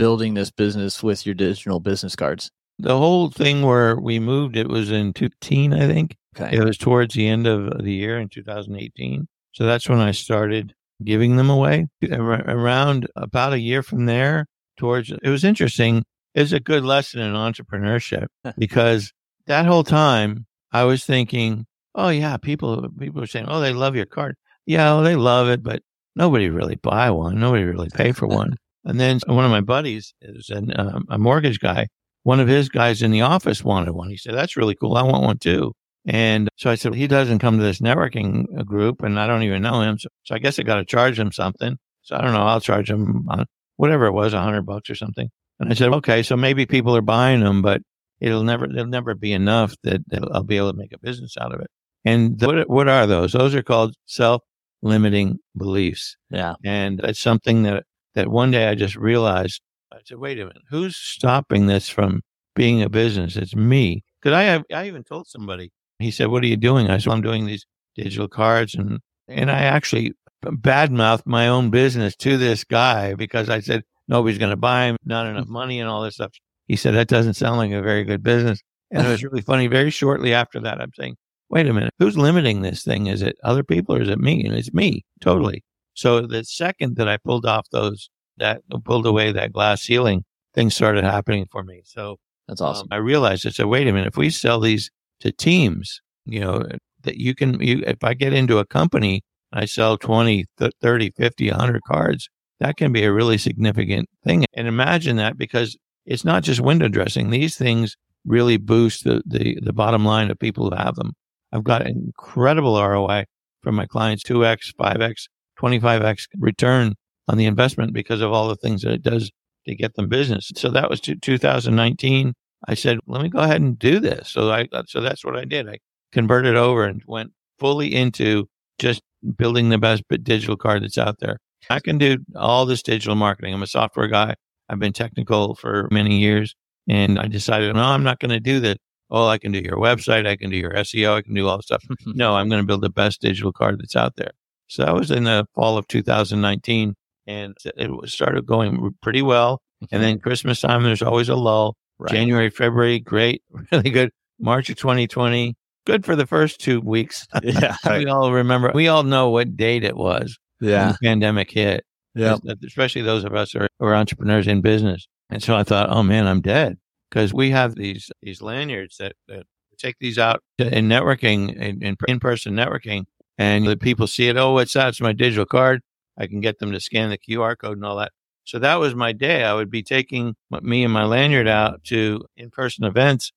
building 0.00 0.34
this 0.34 0.50
business 0.50 1.02
with 1.02 1.26
your 1.26 1.34
digital 1.34 1.78
business 1.78 2.16
cards? 2.16 2.50
The 2.78 2.96
whole 2.96 3.28
thing 3.30 3.62
where 3.62 3.96
we 3.96 4.18
moved, 4.18 4.56
it 4.56 4.68
was 4.68 4.90
in 4.90 5.12
2018, 5.12 5.74
I 5.74 5.86
think. 5.86 6.16
Okay. 6.34 6.56
It 6.56 6.64
was 6.64 6.78
towards 6.78 7.14
the 7.14 7.28
end 7.28 7.46
of 7.46 7.84
the 7.84 7.92
year 7.92 8.18
in 8.18 8.28
2018. 8.28 9.28
So 9.52 9.66
that's 9.66 9.88
when 9.88 9.98
I 9.98 10.12
started 10.12 10.72
giving 11.04 11.36
them 11.36 11.50
away. 11.50 11.88
Around 12.10 13.08
about 13.16 13.52
a 13.52 13.58
year 13.58 13.82
from 13.82 14.06
there, 14.06 14.46
towards 14.76 15.10
it 15.10 15.28
was 15.28 15.44
interesting. 15.44 16.04
It's 16.34 16.52
a 16.52 16.60
good 16.60 16.84
lesson 16.84 17.20
in 17.20 17.34
entrepreneurship 17.34 18.26
because 18.58 19.12
that 19.46 19.66
whole 19.66 19.84
time 19.84 20.46
I 20.72 20.84
was 20.84 21.04
thinking, 21.04 21.66
oh 21.94 22.08
yeah, 22.08 22.36
people 22.36 22.88
people 22.98 23.22
are 23.22 23.26
saying, 23.26 23.46
oh, 23.48 23.60
they 23.60 23.72
love 23.72 23.96
your 23.96 24.06
card. 24.06 24.36
Yeah, 24.64 24.94
well, 24.94 25.02
they 25.02 25.16
love 25.16 25.48
it, 25.48 25.62
but 25.62 25.82
nobody 26.16 26.48
really 26.48 26.76
buy 26.76 27.10
one. 27.10 27.40
Nobody 27.40 27.64
really 27.64 27.90
pay 27.92 28.12
for 28.12 28.26
one. 28.40 28.56
And 28.84 28.98
then 28.98 29.20
one 29.26 29.44
of 29.44 29.50
my 29.50 29.60
buddies 29.60 30.14
is 30.22 30.50
an, 30.50 30.72
um, 30.78 31.04
a 31.08 31.18
mortgage 31.18 31.60
guy. 31.60 31.88
One 32.22 32.40
of 32.40 32.48
his 32.48 32.68
guys 32.68 33.02
in 33.02 33.10
the 33.10 33.22
office 33.22 33.64
wanted 33.64 33.92
one. 33.92 34.10
He 34.10 34.16
said, 34.16 34.34
that's 34.34 34.56
really 34.56 34.74
cool. 34.74 34.96
I 34.96 35.02
want 35.02 35.24
one 35.24 35.38
too. 35.38 35.72
And 36.06 36.48
so 36.56 36.70
I 36.70 36.74
said, 36.74 36.94
he 36.94 37.06
doesn't 37.06 37.40
come 37.40 37.58
to 37.58 37.62
this 37.62 37.80
networking 37.80 38.44
uh, 38.58 38.62
group 38.62 39.02
and 39.02 39.18
I 39.20 39.26
don't 39.26 39.42
even 39.42 39.62
know 39.62 39.80
him. 39.82 39.98
So, 39.98 40.08
so 40.24 40.34
I 40.34 40.38
guess 40.38 40.58
I 40.58 40.62
got 40.62 40.76
to 40.76 40.84
charge 40.84 41.18
him 41.18 41.32
something. 41.32 41.78
So 42.02 42.16
I 42.16 42.22
don't 42.22 42.32
know. 42.32 42.42
I'll 42.42 42.60
charge 42.60 42.90
him 42.90 43.26
uh, 43.30 43.44
whatever 43.76 44.06
it 44.06 44.12
was, 44.12 44.32
a 44.32 44.40
hundred 44.40 44.62
bucks 44.66 44.88
or 44.88 44.94
something. 44.94 45.28
And 45.58 45.70
I 45.70 45.74
said, 45.74 45.92
okay, 45.92 46.22
so 46.22 46.36
maybe 46.36 46.64
people 46.64 46.96
are 46.96 47.02
buying 47.02 47.40
them, 47.40 47.60
but 47.60 47.82
it'll 48.18 48.44
never, 48.44 48.64
it'll 48.64 48.86
never 48.86 49.14
be 49.14 49.32
enough 49.32 49.74
that, 49.82 50.00
I'll 50.32 50.42
be 50.42 50.56
able 50.56 50.72
to 50.72 50.78
make 50.78 50.92
a 50.92 50.98
business 50.98 51.36
out 51.38 51.54
of 51.54 51.60
it. 51.60 51.68
And 52.06 52.38
the, 52.38 52.46
what, 52.46 52.70
what 52.70 52.88
are 52.88 53.06
those? 53.06 53.32
Those 53.32 53.54
are 53.54 53.62
called 53.62 53.94
self 54.06 54.42
limiting 54.82 55.38
beliefs. 55.56 56.16
Yeah. 56.30 56.54
And 56.64 57.00
it's 57.00 57.20
something 57.20 57.64
that, 57.64 57.84
that 58.14 58.28
one 58.28 58.50
day 58.50 58.68
I 58.68 58.74
just 58.74 58.96
realized, 58.96 59.60
I 59.92 59.98
said, 60.04 60.18
wait 60.18 60.38
a 60.38 60.46
minute, 60.46 60.62
who's 60.70 60.96
stopping 60.96 61.66
this 61.66 61.88
from 61.88 62.22
being 62.54 62.82
a 62.82 62.88
business? 62.88 63.36
It's 63.36 63.54
me. 63.54 64.02
Cause 64.22 64.32
I 64.32 64.42
have, 64.42 64.64
I 64.72 64.86
even 64.86 65.04
told 65.04 65.26
somebody, 65.26 65.70
he 65.98 66.10
said, 66.10 66.28
what 66.28 66.42
are 66.42 66.48
you 66.48 66.56
doing? 66.56 66.90
I 66.90 66.98
said, 66.98 67.12
I'm 67.12 67.22
doing 67.22 67.46
these 67.46 67.64
digital 67.96 68.28
cards 68.28 68.74
and, 68.74 69.00
and 69.28 69.50
I 69.50 69.60
actually 69.60 70.12
badmouthed 70.44 71.26
my 71.26 71.48
own 71.48 71.70
business 71.70 72.16
to 72.16 72.36
this 72.36 72.64
guy 72.64 73.14
because 73.14 73.48
I 73.48 73.60
said, 73.60 73.82
nobody's 74.08 74.38
going 74.38 74.50
to 74.50 74.56
buy 74.56 74.86
him, 74.86 74.96
not 75.04 75.26
hmm. 75.26 75.36
enough 75.36 75.48
money 75.48 75.80
and 75.80 75.88
all 75.88 76.02
this 76.02 76.14
stuff. 76.14 76.32
He 76.66 76.76
said, 76.76 76.94
that 76.94 77.08
doesn't 77.08 77.34
sound 77.34 77.58
like 77.58 77.72
a 77.72 77.82
very 77.82 78.04
good 78.04 78.22
business. 78.22 78.60
And 78.90 79.06
it 79.06 79.10
was 79.10 79.22
really 79.24 79.42
funny. 79.42 79.66
Very 79.66 79.90
shortly 79.90 80.34
after 80.34 80.60
that, 80.60 80.80
I'm 80.80 80.92
saying, 80.94 81.16
wait 81.48 81.66
a 81.66 81.72
minute, 81.72 81.94
who's 81.98 82.16
limiting 82.16 82.62
this 82.62 82.84
thing? 82.84 83.06
Is 83.06 83.22
it 83.22 83.36
other 83.42 83.64
people 83.64 83.96
or 83.96 84.02
is 84.02 84.08
it 84.08 84.18
me? 84.18 84.44
And 84.44 84.54
it's 84.54 84.72
me, 84.72 85.04
totally. 85.20 85.64
So 85.94 86.26
the 86.26 86.44
second 86.44 86.96
that 86.96 87.08
I 87.08 87.16
pulled 87.16 87.46
off 87.46 87.68
those, 87.70 88.10
that 88.38 88.62
pulled 88.84 89.06
away 89.06 89.32
that 89.32 89.52
glass 89.52 89.82
ceiling, 89.82 90.24
things 90.54 90.74
started 90.74 91.04
happening 91.04 91.46
for 91.50 91.62
me. 91.62 91.82
So 91.84 92.16
that's 92.48 92.60
awesome. 92.60 92.88
Um, 92.90 92.96
I 92.96 92.96
realized 92.96 93.46
I 93.46 93.50
said, 93.50 93.66
wait 93.66 93.86
a 93.86 93.92
minute, 93.92 94.08
if 94.08 94.16
we 94.16 94.30
sell 94.30 94.60
these 94.60 94.90
to 95.20 95.32
teams, 95.32 96.00
you 96.24 96.40
know, 96.40 96.64
that 97.02 97.16
you 97.16 97.34
can, 97.34 97.60
you, 97.60 97.82
if 97.86 98.02
I 98.02 98.14
get 98.14 98.32
into 98.32 98.58
a 98.58 98.66
company, 98.66 99.22
I 99.52 99.64
sell 99.64 99.96
20, 99.96 100.46
30, 100.80 101.10
50, 101.10 101.50
100 101.50 101.82
cards, 101.84 102.28
that 102.60 102.76
can 102.76 102.92
be 102.92 103.04
a 103.04 103.12
really 103.12 103.38
significant 103.38 104.08
thing. 104.24 104.44
And 104.54 104.68
imagine 104.68 105.16
that 105.16 105.36
because 105.36 105.76
it's 106.06 106.24
not 106.24 106.42
just 106.42 106.60
window 106.60 106.88
dressing. 106.88 107.30
These 107.30 107.56
things 107.56 107.96
really 108.24 108.56
boost 108.56 109.04
the, 109.04 109.22
the, 109.26 109.58
the 109.62 109.72
bottom 109.72 110.04
line 110.04 110.30
of 110.30 110.38
people 110.38 110.68
who 110.68 110.76
have 110.76 110.94
them. 110.96 111.12
I've 111.52 111.64
got 111.64 111.86
incredible 111.86 112.80
ROI 112.80 113.24
from 113.62 113.74
my 113.74 113.86
clients 113.86 114.22
2x, 114.24 114.74
5x, 114.74 115.28
25x 115.60 116.26
return 116.38 116.94
on 117.28 117.38
the 117.38 117.46
investment 117.46 117.92
because 117.92 118.20
of 118.20 118.32
all 118.32 118.48
the 118.48 118.56
things 118.56 118.82
that 118.82 118.92
it 118.92 119.02
does 119.02 119.30
to 119.66 119.74
get 119.74 119.94
them 119.94 120.08
business. 120.08 120.50
So 120.56 120.70
that 120.70 120.90
was 120.90 121.00
2019. 121.00 122.32
I 122.68 122.74
said, 122.74 122.98
let 123.06 123.22
me 123.22 123.28
go 123.28 123.38
ahead 123.38 123.60
and 123.60 123.78
do 123.78 124.00
this. 124.00 124.28
So 124.28 124.50
I, 124.50 124.68
so 124.86 125.00
that's 125.00 125.24
what 125.24 125.36
I 125.36 125.44
did. 125.44 125.68
I 125.68 125.78
converted 126.12 126.56
over 126.56 126.84
and 126.84 127.02
went 127.06 127.32
fully 127.58 127.94
into 127.94 128.48
just 128.78 129.02
building 129.36 129.68
the 129.68 129.78
best 129.78 130.02
digital 130.22 130.56
card 130.56 130.82
that's 130.82 130.98
out 130.98 131.18
there. 131.20 131.38
I 131.68 131.80
can 131.80 131.98
do 131.98 132.18
all 132.36 132.66
this 132.66 132.82
digital 132.82 133.14
marketing. 133.14 133.54
I'm 133.54 133.62
a 133.62 133.66
software 133.66 134.08
guy. 134.08 134.34
I've 134.68 134.78
been 134.78 134.92
technical 134.92 135.54
for 135.54 135.88
many 135.90 136.18
years 136.18 136.54
and 136.88 137.18
I 137.18 137.26
decided, 137.26 137.74
no, 137.74 137.82
I'm 137.82 138.02
not 138.02 138.18
going 138.18 138.30
to 138.30 138.40
do 138.40 138.60
that. 138.60 138.78
Oh, 139.10 139.26
I 139.26 139.38
can 139.38 139.52
do 139.52 139.58
your 139.58 139.76
website. 139.76 140.26
I 140.26 140.36
can 140.36 140.50
do 140.50 140.56
your 140.56 140.72
SEO. 140.72 141.16
I 141.16 141.22
can 141.22 141.34
do 141.34 141.48
all 141.48 141.56
the 141.56 141.62
stuff. 141.62 141.84
no, 142.06 142.34
I'm 142.34 142.48
going 142.48 142.62
to 142.62 142.66
build 142.66 142.82
the 142.82 142.90
best 142.90 143.20
digital 143.20 143.52
card 143.52 143.78
that's 143.80 143.96
out 143.96 144.16
there. 144.16 144.32
So 144.70 144.84
that 144.84 144.94
was 144.94 145.10
in 145.10 145.24
the 145.24 145.46
fall 145.52 145.76
of 145.76 145.88
2019 145.88 146.94
and 147.26 147.56
it 147.64 148.08
started 148.08 148.46
going 148.46 148.94
pretty 149.02 149.20
well. 149.20 149.60
And 149.80 149.88
mm-hmm. 149.90 150.00
then 150.00 150.18
Christmas 150.20 150.60
time, 150.60 150.84
there's 150.84 151.02
always 151.02 151.28
a 151.28 151.34
lull. 151.34 151.76
Right. 151.98 152.12
January, 152.12 152.50
February, 152.50 153.00
great, 153.00 153.42
really 153.72 153.90
good. 153.90 154.10
March 154.38 154.70
of 154.70 154.76
2020, 154.76 155.56
good 155.86 156.04
for 156.06 156.14
the 156.14 156.26
first 156.26 156.60
two 156.60 156.80
weeks. 156.80 157.26
Yeah. 157.42 157.76
we 157.84 158.06
all 158.06 158.32
remember, 158.32 158.70
we 158.72 158.86
all 158.86 159.02
know 159.02 159.28
what 159.30 159.56
date 159.56 159.82
it 159.82 159.96
was. 159.96 160.38
Yeah. 160.60 160.92
the 160.92 160.98
pandemic 161.02 161.50
hit. 161.50 161.84
Yeah. 162.14 162.36
Uh, 162.48 162.54
especially 162.64 163.02
those 163.02 163.24
of 163.24 163.34
us 163.34 163.52
who 163.52 163.60
are, 163.60 163.68
who 163.80 163.86
are 163.86 163.94
entrepreneurs 163.96 164.46
in 164.46 164.60
business. 164.60 165.08
And 165.30 165.42
so 165.42 165.56
I 165.56 165.64
thought, 165.64 165.90
oh 165.90 166.04
man, 166.04 166.28
I'm 166.28 166.40
dead 166.40 166.78
because 167.10 167.34
we 167.34 167.50
have 167.50 167.74
these, 167.74 168.08
these 168.22 168.40
lanyards 168.40 168.98
that, 168.98 169.14
that 169.26 169.46
take 169.78 169.96
these 169.98 170.18
out 170.18 170.42
in 170.58 170.88
networking, 170.88 171.56
in, 171.56 171.96
in 172.06 172.20
person 172.20 172.54
networking. 172.54 173.06
And 173.40 173.66
the 173.66 173.74
people 173.74 174.06
see 174.06 174.28
it. 174.28 174.36
Oh, 174.36 174.52
what's 174.52 174.74
that? 174.74 174.84
Uh, 174.84 174.88
it's 174.90 175.00
my 175.00 175.14
digital 175.14 175.46
card. 175.46 175.80
I 176.18 176.26
can 176.26 176.40
get 176.40 176.58
them 176.58 176.72
to 176.72 176.78
scan 176.78 177.08
the 177.08 177.16
QR 177.16 177.56
code 177.56 177.78
and 177.78 177.86
all 177.86 177.96
that. 177.96 178.12
So 178.44 178.58
that 178.58 178.74
was 178.74 178.94
my 178.94 179.12
day. 179.12 179.44
I 179.44 179.54
would 179.54 179.70
be 179.70 179.82
taking 179.82 180.34
me 180.60 180.84
and 180.84 180.92
my 180.92 181.04
lanyard 181.04 181.48
out 181.48 181.82
to 181.84 182.22
in 182.36 182.50
person 182.50 182.84
events 182.84 183.32